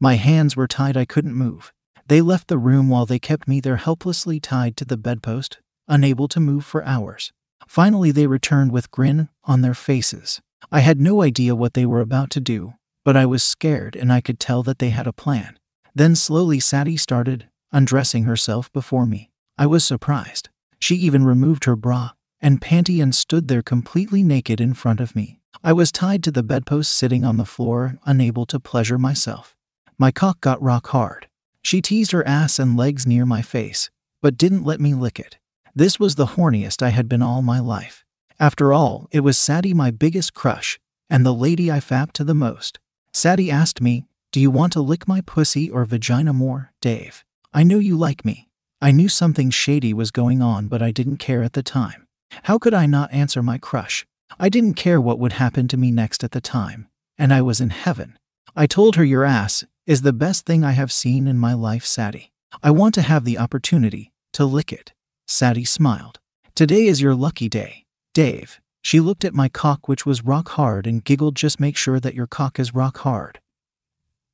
My 0.01 0.15
hands 0.15 0.57
were 0.57 0.67
tied, 0.67 0.97
I 0.97 1.05
couldn't 1.05 1.35
move. 1.35 1.73
They 2.07 2.21
left 2.21 2.49
the 2.49 2.59
room 2.59 2.89
while 2.89 3.07
they 3.07 3.19
kept 3.19 3.47
me 3.47 3.61
there 3.61 3.77
helplessly 3.77 4.41
tied 4.41 4.77
to 4.79 4.85
the 4.85 4.97
bedpost, 4.97 5.59
unable 5.87 6.27
to 6.29 6.41
move 6.41 6.65
for 6.65 6.85
hours. 6.85 7.33
Finally, 7.69 8.11
they 8.11 8.27
returned 8.27 8.73
with 8.73 8.91
grin 8.91 9.29
on 9.45 9.61
their 9.61 9.75
faces. 9.75 10.41
I 10.73 10.81
had 10.81 11.01
no 11.01 11.23
idea 11.23 11.55
what 11.55 11.75
they 11.75 11.87
were 11.87 12.01
about 12.01 12.31
to 12.31 12.41
do, 12.41 12.75
but 13.05 13.17
I 13.17 13.27
was 13.27 13.43
scared 13.43 13.95
and 13.95 14.13
I 14.13 14.21
could 14.21 14.41
tell 14.41 14.63
that 14.65 14.79
they 14.79 14.91
had 14.91 15.07
a 15.07 15.13
plan. 15.13 15.59
Then 15.95 16.17
slowly 16.17 16.61
Sadie 16.61 16.97
started 16.97 17.49
undressing 17.73 18.25
herself 18.25 18.73
before 18.73 19.07
me. 19.07 19.31
I 19.59 19.67
was 19.67 19.85
surprised. 19.85 20.49
She 20.79 20.97
even 20.97 21.25
removed 21.25 21.65
her 21.65 21.77
bra 21.77 22.11
and 22.41 22.61
panty 22.61 23.03
and 23.03 23.15
stood 23.15 23.49
there 23.49 23.63
completely 23.63 24.23
naked 24.23 24.61
in 24.61 24.75
front 24.75 25.01
of 25.01 25.15
me. 25.15 25.41
I 25.63 25.73
was 25.73 25.93
tied 25.93 26.23
to 26.25 26.31
the 26.31 26.43
bedpost 26.43 26.95
sitting 26.95 27.25
on 27.25 27.37
the 27.37 27.45
floor, 27.45 27.99
unable 28.07 28.47
to 28.47 28.59
pleasure 28.59 28.99
myself. 28.99 29.57
My 29.99 30.11
cock 30.11 30.41
got 30.41 30.63
rock 30.63 30.89
hard. 30.89 31.29
She 31.63 31.83
teased 31.83 32.13
her 32.13 32.27
ass 32.27 32.59
and 32.59 32.77
legs 32.77 33.07
near 33.07 33.27
my 33.27 33.43
face, 33.43 33.91
but 34.23 34.39
didn't 34.39 34.65
let 34.65 34.81
me 34.81 34.95
lick 34.95 35.19
it. 35.19 35.39
This 35.75 36.01
was 36.01 36.15
the 36.15 36.29
horniest 36.29 36.83
I 36.83 36.89
had 36.89 37.09
been 37.09 37.23
all 37.23 37.43
my 37.43 37.61
life. 37.61 38.05
After 38.39 38.73
all, 38.73 39.07
it 39.13 39.21
was 39.21 39.37
Sadie 39.37 39.75
my 39.75 39.91
biggest 39.91 40.33
crush, 40.33 40.81
and 41.11 41.27
the 41.27 41.35
lady 41.35 41.71
I 41.71 41.81
fapped 41.81 42.17
to 42.17 42.25
the 42.25 42.35
most. 42.35 42.79
Sadie 43.13 43.51
asked 43.51 43.83
me, 43.83 44.07
Do 44.33 44.41
you 44.41 44.51
want 44.51 44.73
to 44.73 44.81
lick 44.81 45.07
my 45.07 45.21
pussy 45.21 45.69
or 45.71 45.85
vagina 45.85 46.33
more, 46.33 46.73
Dave? 46.81 47.25
I 47.53 47.65
know 47.65 47.81
you 47.81 47.97
like 47.97 48.25
me. 48.25 48.49
I 48.81 48.93
knew 48.93 49.09
something 49.09 49.51
shady 49.51 49.93
was 49.93 50.13
going 50.13 50.41
on, 50.41 50.69
but 50.69 50.81
I 50.83 50.93
didn't 50.93 51.17
care 51.17 51.43
at 51.43 51.55
the 51.55 51.65
time. 51.65 52.07
How 52.45 52.59
could 52.59 52.73
I 52.73 52.87
not 52.87 53.13
answer 53.13 53.43
my 53.43 53.59
crush? 53.59 54.07
I 54.39 54.49
didn't 54.49 54.75
care 54.75 55.01
what 55.01 55.19
would 55.19 55.33
happen 55.33 55.67
to 55.69 55.77
me 55.77 55.91
next 55.91 56.23
at 56.23 56.31
the 56.31 56.41
time, 56.41 56.87
and 57.19 57.35
I 57.35 57.43
was 57.43 57.61
in 57.61 57.71
heaven. 57.71 58.17
I 58.55 58.69
told 58.69 58.95
her, 58.95 59.03
Your 59.03 59.25
ass 59.25 59.65
is 59.85 60.03
the 60.03 60.13
best 60.13 60.47
thing 60.47 60.63
I 60.63 60.73
have 60.73 60.93
seen 60.93 61.27
in 61.27 61.39
my 61.39 61.53
life, 61.53 61.85
Sadie. 61.85 62.31
I 62.63 62.71
want 62.71 62.95
to 62.95 63.03
have 63.03 63.25
the 63.25 63.39
opportunity 63.39 64.13
to 64.35 64.45
lick 64.45 64.73
it. 64.73 64.93
Sadie 65.27 65.65
smiled. 65.65 66.21
Today 66.55 66.87
is 66.87 67.03
your 67.03 67.17
lucky 67.17 67.49
day, 67.49 67.85
Dave. 68.15 68.61
She 68.81 69.01
looked 69.01 69.25
at 69.25 69.35
my 69.35 69.49
cock, 69.49 69.89
which 69.89 70.07
was 70.07 70.25
rock 70.25 70.51
hard, 70.51 70.87
and 70.87 71.05
giggled, 71.05 71.35
Just 71.35 71.59
make 71.59 71.77
sure 71.77 71.99
that 71.99 72.15
your 72.15 72.29
cock 72.29 72.61
is 72.61 72.77
rock 72.77 72.99
hard. 72.99 73.41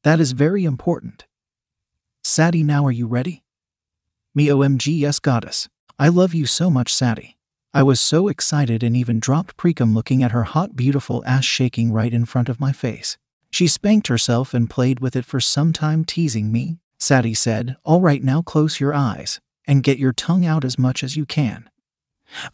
That 0.02 0.20
is 0.20 0.32
very 0.32 0.64
important. 0.64 1.24
Sadie, 2.28 2.64
now 2.64 2.84
are 2.84 2.90
you 2.90 3.06
ready? 3.06 3.44
Me 4.34 4.48
OMG, 4.48 4.98
yes, 4.98 5.20
goddess. 5.20 5.68
I 5.96 6.08
love 6.08 6.34
you 6.34 6.44
so 6.44 6.68
much, 6.68 6.92
Sadie. 6.92 7.36
I 7.72 7.84
was 7.84 8.00
so 8.00 8.26
excited 8.26 8.82
and 8.82 8.96
even 8.96 9.20
dropped 9.20 9.56
precum 9.56 9.94
looking 9.94 10.24
at 10.24 10.32
her 10.32 10.42
hot, 10.42 10.74
beautiful 10.74 11.22
ass 11.24 11.44
shaking 11.44 11.92
right 11.92 12.12
in 12.12 12.24
front 12.24 12.48
of 12.48 12.58
my 12.58 12.72
face. 12.72 13.16
She 13.52 13.68
spanked 13.68 14.08
herself 14.08 14.54
and 14.54 14.68
played 14.68 14.98
with 14.98 15.14
it 15.14 15.24
for 15.24 15.38
some 15.38 15.72
time, 15.72 16.04
teasing 16.04 16.50
me. 16.50 16.78
Sadie 16.98 17.32
said, 17.32 17.76
All 17.84 18.00
right, 18.00 18.24
now 18.24 18.42
close 18.42 18.80
your 18.80 18.92
eyes 18.92 19.40
and 19.64 19.84
get 19.84 20.00
your 20.00 20.12
tongue 20.12 20.44
out 20.44 20.64
as 20.64 20.80
much 20.80 21.04
as 21.04 21.16
you 21.16 21.26
can. 21.26 21.70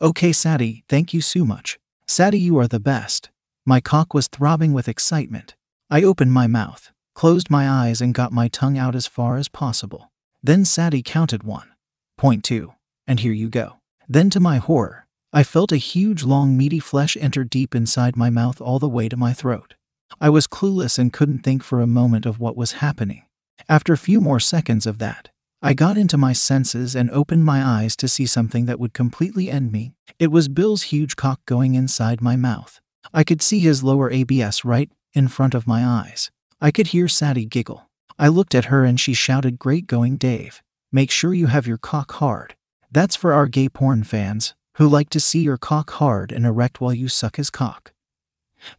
Okay, 0.03 0.33
Sadie, 0.33 0.85
thank 0.91 1.15
you 1.15 1.23
so 1.23 1.47
much. 1.47 1.79
Sadie, 2.07 2.39
you 2.39 2.59
are 2.59 2.69
the 2.69 2.79
best. 2.79 3.31
My 3.65 3.81
cock 3.81 4.13
was 4.13 4.29
throbbing 4.29 4.75
with 4.75 4.87
excitement. 4.87 5.57
I 5.89 6.03
opened 6.03 6.35
my 6.35 6.47
mouth, 6.47 6.93
closed 7.15 7.51
my 7.51 7.69
eyes, 7.69 8.01
and 8.01 8.15
got 8.15 8.33
my 8.33 8.49
tongue 8.49 8.79
out 8.79 8.95
as 8.95 9.07
far 9.07 9.37
as 9.37 9.49
possible. 9.49 10.11
Then 10.43 10.65
Sadie 10.65 11.03
counted 11.03 11.43
one, 11.43 11.69
point 12.17 12.45
two, 12.45 12.75
and 13.07 13.21
here 13.21 13.33
you 13.33 13.49
go. 13.49 13.79
Then, 14.09 14.31
to 14.31 14.41
my 14.41 14.59
horror, 14.59 15.07
I 15.33 15.43
felt 15.45 15.73
a 15.73 15.77
huge, 15.77 16.25
long, 16.25 16.57
meaty 16.57 16.79
flesh 16.79 17.17
enter 17.21 17.45
deep 17.45 17.75
inside 17.75 18.17
my 18.17 18.29
mouth 18.29 18.61
all 18.61 18.79
the 18.79 18.89
way 18.89 19.09
to 19.09 19.17
my 19.17 19.33
throat. 19.33 19.75
I 20.21 20.29
was 20.29 20.47
clueless 20.47 20.99
and 20.99 21.13
couldn't 21.13 21.39
think 21.39 21.63
for 21.63 21.81
a 21.81 21.87
moment 21.87 22.27
of 22.27 22.39
what 22.39 22.57
was 22.57 22.73
happening. 22.73 23.25
After 23.69 23.93
a 23.93 23.99
few 23.99 24.21
more 24.21 24.41
seconds 24.41 24.87
of 24.87 24.99
that, 24.99 25.31
I 25.63 25.75
got 25.75 25.97
into 25.97 26.19
my 26.19 26.33
senses 26.33 26.97
and 26.97 27.11
opened 27.11 27.45
my 27.45 27.65
eyes 27.65 27.95
to 27.97 28.09
see 28.09 28.27
something 28.27 28.67
that 28.67 28.81
would 28.81 28.93
completely 28.93 29.49
end 29.49 29.71
me. 29.71 29.93
It 30.19 30.33
was 30.33 30.49
Bill's 30.49 30.83
huge 30.83 31.17
cock 31.17 31.41
going 31.47 31.75
inside 31.75 32.21
my 32.21 32.35
mouth. 32.35 32.81
I 33.15 33.25
could 33.25 33.41
see 33.41 33.61
his 33.61 33.83
lower 33.83 34.11
ABS 34.11 34.65
right 34.65 34.91
in 35.15 35.29
front 35.29 35.55
of 35.55 35.67
my 35.67 35.87
eyes. 35.87 36.31
I 36.65 36.71
could 36.71 36.87
hear 36.87 37.09
Sadie 37.09 37.45
giggle. 37.45 37.91
I 38.21 38.29
looked 38.29 38.55
at 38.55 38.67
her 38.67 38.85
and 38.85 39.01
she 39.01 39.15
shouted, 39.15 39.59
Great 39.59 39.89
going, 39.89 40.17
Dave. 40.17 40.63
Make 40.93 41.11
sure 41.11 41.35
you 41.35 41.49
have 41.49 41.67
your 41.67 41.77
cock 41.77 42.13
hard. 42.13 42.55
That's 42.89 43.17
for 43.17 43.33
our 43.33 43.49
gay 43.49 43.69
porn 43.69 44.05
fans 44.05 44.55
who 44.77 44.87
like 44.87 45.11
to 45.11 45.19
see 45.19 45.41
your 45.41 45.59
cock 45.59 45.91
hard 45.91 46.31
and 46.31 46.47
erect 46.47 46.81
while 46.81 46.95
you 46.95 47.09
suck 47.09 47.35
his 47.35 47.51
cock. 47.51 47.93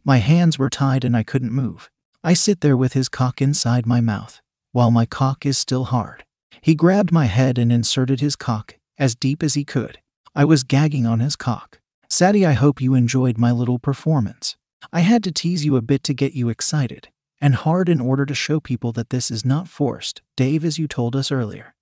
My 0.02 0.16
hands 0.16 0.58
were 0.58 0.70
tied 0.70 1.04
and 1.04 1.14
I 1.14 1.24
couldn't 1.24 1.52
move. 1.52 1.90
I 2.24 2.32
sit 2.32 2.62
there 2.62 2.74
with 2.74 2.94
his 2.94 3.10
cock 3.10 3.42
inside 3.42 3.84
my 3.84 4.00
mouth, 4.00 4.40
while 4.72 4.90
my 4.90 5.04
cock 5.04 5.44
is 5.44 5.58
still 5.58 5.84
hard. 5.84 6.24
He 6.62 6.74
grabbed 6.74 7.12
my 7.12 7.26
head 7.26 7.58
and 7.58 7.70
inserted 7.70 8.20
his 8.20 8.34
cock 8.34 8.78
as 8.96 9.14
deep 9.14 9.42
as 9.42 9.52
he 9.52 9.64
could. 9.66 9.98
I 10.34 10.46
was 10.46 10.62
gagging 10.62 11.04
on 11.04 11.20
his 11.20 11.36
cock. 11.36 11.80
Sadie, 12.08 12.46
I 12.46 12.52
hope 12.52 12.80
you 12.80 12.94
enjoyed 12.94 13.36
my 13.36 13.52
little 13.52 13.78
performance. 13.78 14.56
I 14.90 15.00
had 15.00 15.22
to 15.24 15.32
tease 15.32 15.66
you 15.66 15.76
a 15.76 15.82
bit 15.82 16.02
to 16.04 16.14
get 16.14 16.32
you 16.32 16.48
excited 16.48 17.08
and 17.44 17.56
hard 17.56 17.90
in 17.90 18.00
order 18.00 18.24
to 18.24 18.34
show 18.34 18.58
people 18.58 18.90
that 18.90 19.10
this 19.10 19.30
is 19.30 19.44
not 19.44 19.68
forced, 19.68 20.22
Dave, 20.34 20.64
as 20.64 20.78
you 20.78 20.88
told 20.88 21.14
us 21.14 21.30
earlier. 21.30 21.74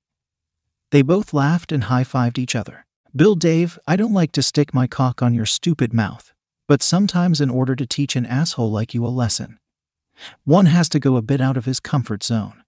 They 0.90 1.02
both 1.02 1.33
laughed 1.33 1.71
and 1.71 1.85
high 1.85 2.02
fived 2.02 2.37
each 2.37 2.57
other. 2.57 2.85
Bill, 3.14 3.37
Dave, 3.37 3.78
I 3.87 3.95
don't 3.95 4.12
like 4.12 4.33
to 4.33 4.42
stick 4.42 4.75
my 4.75 4.88
cock 4.88 5.23
on 5.23 5.35
your 5.35 5.47
stupid 5.47 5.95
mouth, 5.95 6.35
but 6.66 6.83
sometimes, 6.83 7.40
in 7.40 7.49
order 7.49 7.76
to 7.76 7.87
teach 7.87 8.16
an 8.16 8.26
asshole 8.26 8.73
like 8.73 8.92
you 8.92 9.07
a 9.07 9.14
lesson, 9.22 9.61
one 10.42 10.66
has 10.66 10.88
to 10.88 10.98
go 10.98 11.14
a 11.14 11.22
bit 11.22 11.40
out 11.40 11.57
of 11.57 11.66
his 11.66 11.79
comfort 11.79 12.25
zone. 12.25 12.64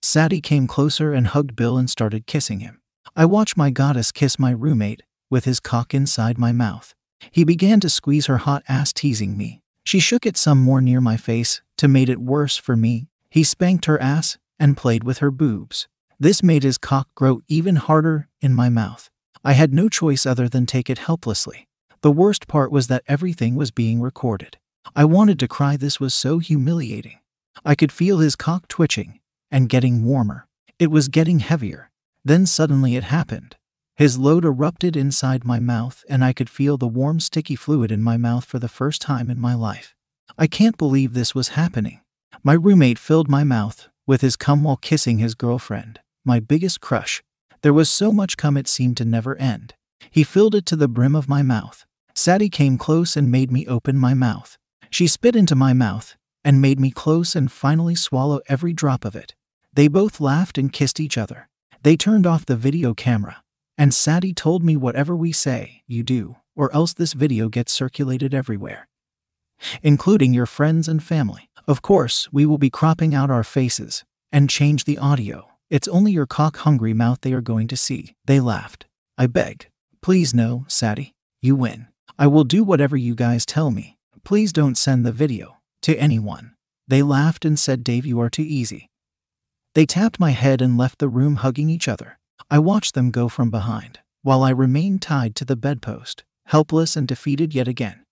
Sadie 0.00 0.40
came 0.40 0.68
closer 0.68 1.12
and 1.12 1.26
hugged 1.26 1.56
Bill 1.56 1.76
and 1.76 1.90
started 1.90 2.28
kissing 2.28 2.60
him. 2.60 2.80
I 3.16 3.24
watched 3.24 3.56
my 3.56 3.70
goddess 3.70 4.12
kiss 4.12 4.38
my 4.38 4.52
roommate 4.52 5.02
with 5.28 5.44
his 5.44 5.58
cock 5.58 5.92
inside 5.92 6.38
my 6.38 6.52
mouth. 6.52 6.94
He 7.32 7.42
began 7.42 7.80
to 7.80 7.90
squeeze 7.90 8.26
her 8.26 8.38
hot 8.38 8.62
ass, 8.68 8.92
teasing 8.92 9.36
me. 9.36 9.60
She 9.86 10.00
shook 10.00 10.26
it 10.26 10.36
some 10.36 10.58
more 10.58 10.80
near 10.80 11.00
my 11.00 11.16
face 11.16 11.62
to 11.76 11.86
make 11.86 12.08
it 12.08 12.20
worse 12.20 12.56
for 12.56 12.74
me. 12.74 13.06
He 13.30 13.44
spanked 13.44 13.84
her 13.84 14.02
ass 14.02 14.36
and 14.58 14.76
played 14.76 15.04
with 15.04 15.18
her 15.18 15.30
boobs. 15.30 15.86
This 16.18 16.42
made 16.42 16.64
his 16.64 16.76
cock 16.76 17.08
grow 17.14 17.42
even 17.46 17.76
harder 17.76 18.26
in 18.40 18.52
my 18.52 18.68
mouth. 18.68 19.10
I 19.44 19.52
had 19.52 19.72
no 19.72 19.88
choice 19.88 20.26
other 20.26 20.48
than 20.48 20.66
take 20.66 20.90
it 20.90 20.98
helplessly. 20.98 21.68
The 22.00 22.10
worst 22.10 22.48
part 22.48 22.72
was 22.72 22.88
that 22.88 23.04
everything 23.06 23.54
was 23.54 23.70
being 23.70 24.00
recorded. 24.00 24.58
I 24.96 25.04
wanted 25.04 25.38
to 25.38 25.46
cry, 25.48 25.76
this 25.76 26.00
was 26.00 26.14
so 26.14 26.40
humiliating. 26.40 27.20
I 27.64 27.76
could 27.76 27.92
feel 27.92 28.18
his 28.18 28.34
cock 28.34 28.66
twitching 28.66 29.20
and 29.52 29.68
getting 29.68 30.04
warmer. 30.04 30.48
It 30.80 30.90
was 30.90 31.06
getting 31.06 31.38
heavier. 31.38 31.92
Then 32.24 32.44
suddenly 32.46 32.96
it 32.96 33.04
happened. 33.04 33.54
His 33.96 34.18
load 34.18 34.44
erupted 34.44 34.94
inside 34.94 35.46
my 35.46 35.58
mouth, 35.58 36.04
and 36.06 36.22
I 36.22 36.34
could 36.34 36.50
feel 36.50 36.76
the 36.76 36.86
warm, 36.86 37.18
sticky 37.18 37.56
fluid 37.56 37.90
in 37.90 38.02
my 38.02 38.18
mouth 38.18 38.44
for 38.44 38.58
the 38.58 38.68
first 38.68 39.00
time 39.00 39.30
in 39.30 39.40
my 39.40 39.54
life. 39.54 39.94
I 40.36 40.46
can't 40.46 40.76
believe 40.76 41.14
this 41.14 41.34
was 41.34 41.48
happening. 41.48 42.00
My 42.42 42.52
roommate 42.52 42.98
filled 42.98 43.30
my 43.30 43.42
mouth 43.42 43.88
with 44.06 44.20
his 44.20 44.36
cum 44.36 44.62
while 44.62 44.76
kissing 44.76 45.16
his 45.18 45.34
girlfriend, 45.34 46.00
my 46.26 46.40
biggest 46.40 46.82
crush. 46.82 47.22
There 47.62 47.72
was 47.72 47.88
so 47.88 48.12
much 48.12 48.36
cum 48.36 48.58
it 48.58 48.68
seemed 48.68 48.98
to 48.98 49.06
never 49.06 49.34
end. 49.36 49.72
He 50.10 50.24
filled 50.24 50.54
it 50.54 50.66
to 50.66 50.76
the 50.76 50.88
brim 50.88 51.16
of 51.16 51.28
my 51.28 51.42
mouth. 51.42 51.86
Sadie 52.14 52.50
came 52.50 52.76
close 52.76 53.16
and 53.16 53.32
made 53.32 53.50
me 53.50 53.66
open 53.66 53.96
my 53.96 54.12
mouth. 54.12 54.58
She 54.90 55.06
spit 55.06 55.34
into 55.34 55.54
my 55.54 55.72
mouth, 55.72 56.16
and 56.44 56.60
made 56.60 56.78
me 56.78 56.90
close 56.90 57.34
and 57.34 57.50
finally 57.50 57.94
swallow 57.94 58.40
every 58.46 58.74
drop 58.74 59.06
of 59.06 59.16
it. 59.16 59.34
They 59.72 59.88
both 59.88 60.20
laughed 60.20 60.58
and 60.58 60.72
kissed 60.72 61.00
each 61.00 61.16
other. 61.16 61.48
They 61.82 61.96
turned 61.96 62.26
off 62.26 62.46
the 62.46 62.56
video 62.56 62.94
camera, 62.94 63.42
and 63.78 63.92
Sadie 63.92 64.34
told 64.34 64.62
me 64.62 64.76
whatever 64.76 65.14
we 65.14 65.32
say, 65.32 65.82
you 65.86 66.02
do, 66.02 66.36
or 66.54 66.72
else 66.74 66.94
this 66.94 67.12
video 67.12 67.48
gets 67.48 67.72
circulated 67.72 68.34
everywhere, 68.34 68.88
including 69.82 70.32
your 70.32 70.46
friends 70.46 70.88
and 70.88 71.02
family. 71.02 71.50
Of 71.68 71.82
course, 71.82 72.32
we 72.32 72.46
will 72.46 72.58
be 72.58 72.70
cropping 72.70 73.14
out 73.14 73.30
our 73.30 73.44
faces 73.44 74.04
and 74.32 74.48
change 74.50 74.84
the 74.84 74.98
audio. 74.98 75.48
It's 75.68 75.88
only 75.88 76.12
your 76.12 76.26
cock 76.26 76.58
hungry 76.58 76.94
mouth 76.94 77.20
they 77.22 77.32
are 77.32 77.40
going 77.40 77.68
to 77.68 77.76
see. 77.76 78.14
They 78.24 78.40
laughed. 78.40 78.86
I 79.18 79.26
begged. 79.26 79.66
Please, 80.00 80.32
no, 80.32 80.64
Sadie. 80.68 81.14
You 81.42 81.56
win. 81.56 81.88
I 82.18 82.28
will 82.28 82.44
do 82.44 82.62
whatever 82.62 82.96
you 82.96 83.14
guys 83.14 83.44
tell 83.44 83.70
me. 83.70 83.98
Please 84.24 84.52
don't 84.52 84.78
send 84.78 85.04
the 85.04 85.12
video 85.12 85.58
to 85.82 85.96
anyone. 85.96 86.54
They 86.88 87.02
laughed 87.02 87.44
and 87.44 87.58
said, 87.58 87.82
Dave, 87.82 88.06
you 88.06 88.20
are 88.20 88.30
too 88.30 88.44
easy. 88.46 88.88
They 89.74 89.86
tapped 89.86 90.20
my 90.20 90.30
head 90.30 90.62
and 90.62 90.78
left 90.78 90.98
the 90.98 91.08
room 91.08 91.36
hugging 91.36 91.68
each 91.68 91.88
other. 91.88 92.18
I 92.50 92.58
watched 92.58 92.94
them 92.94 93.10
go 93.10 93.28
from 93.28 93.50
behind, 93.50 94.00
while 94.22 94.42
I 94.42 94.50
remained 94.50 95.02
tied 95.02 95.34
to 95.36 95.44
the 95.44 95.56
bedpost, 95.56 96.24
helpless 96.46 96.96
and 96.96 97.06
defeated 97.06 97.54
yet 97.54 97.68
again. 97.68 98.05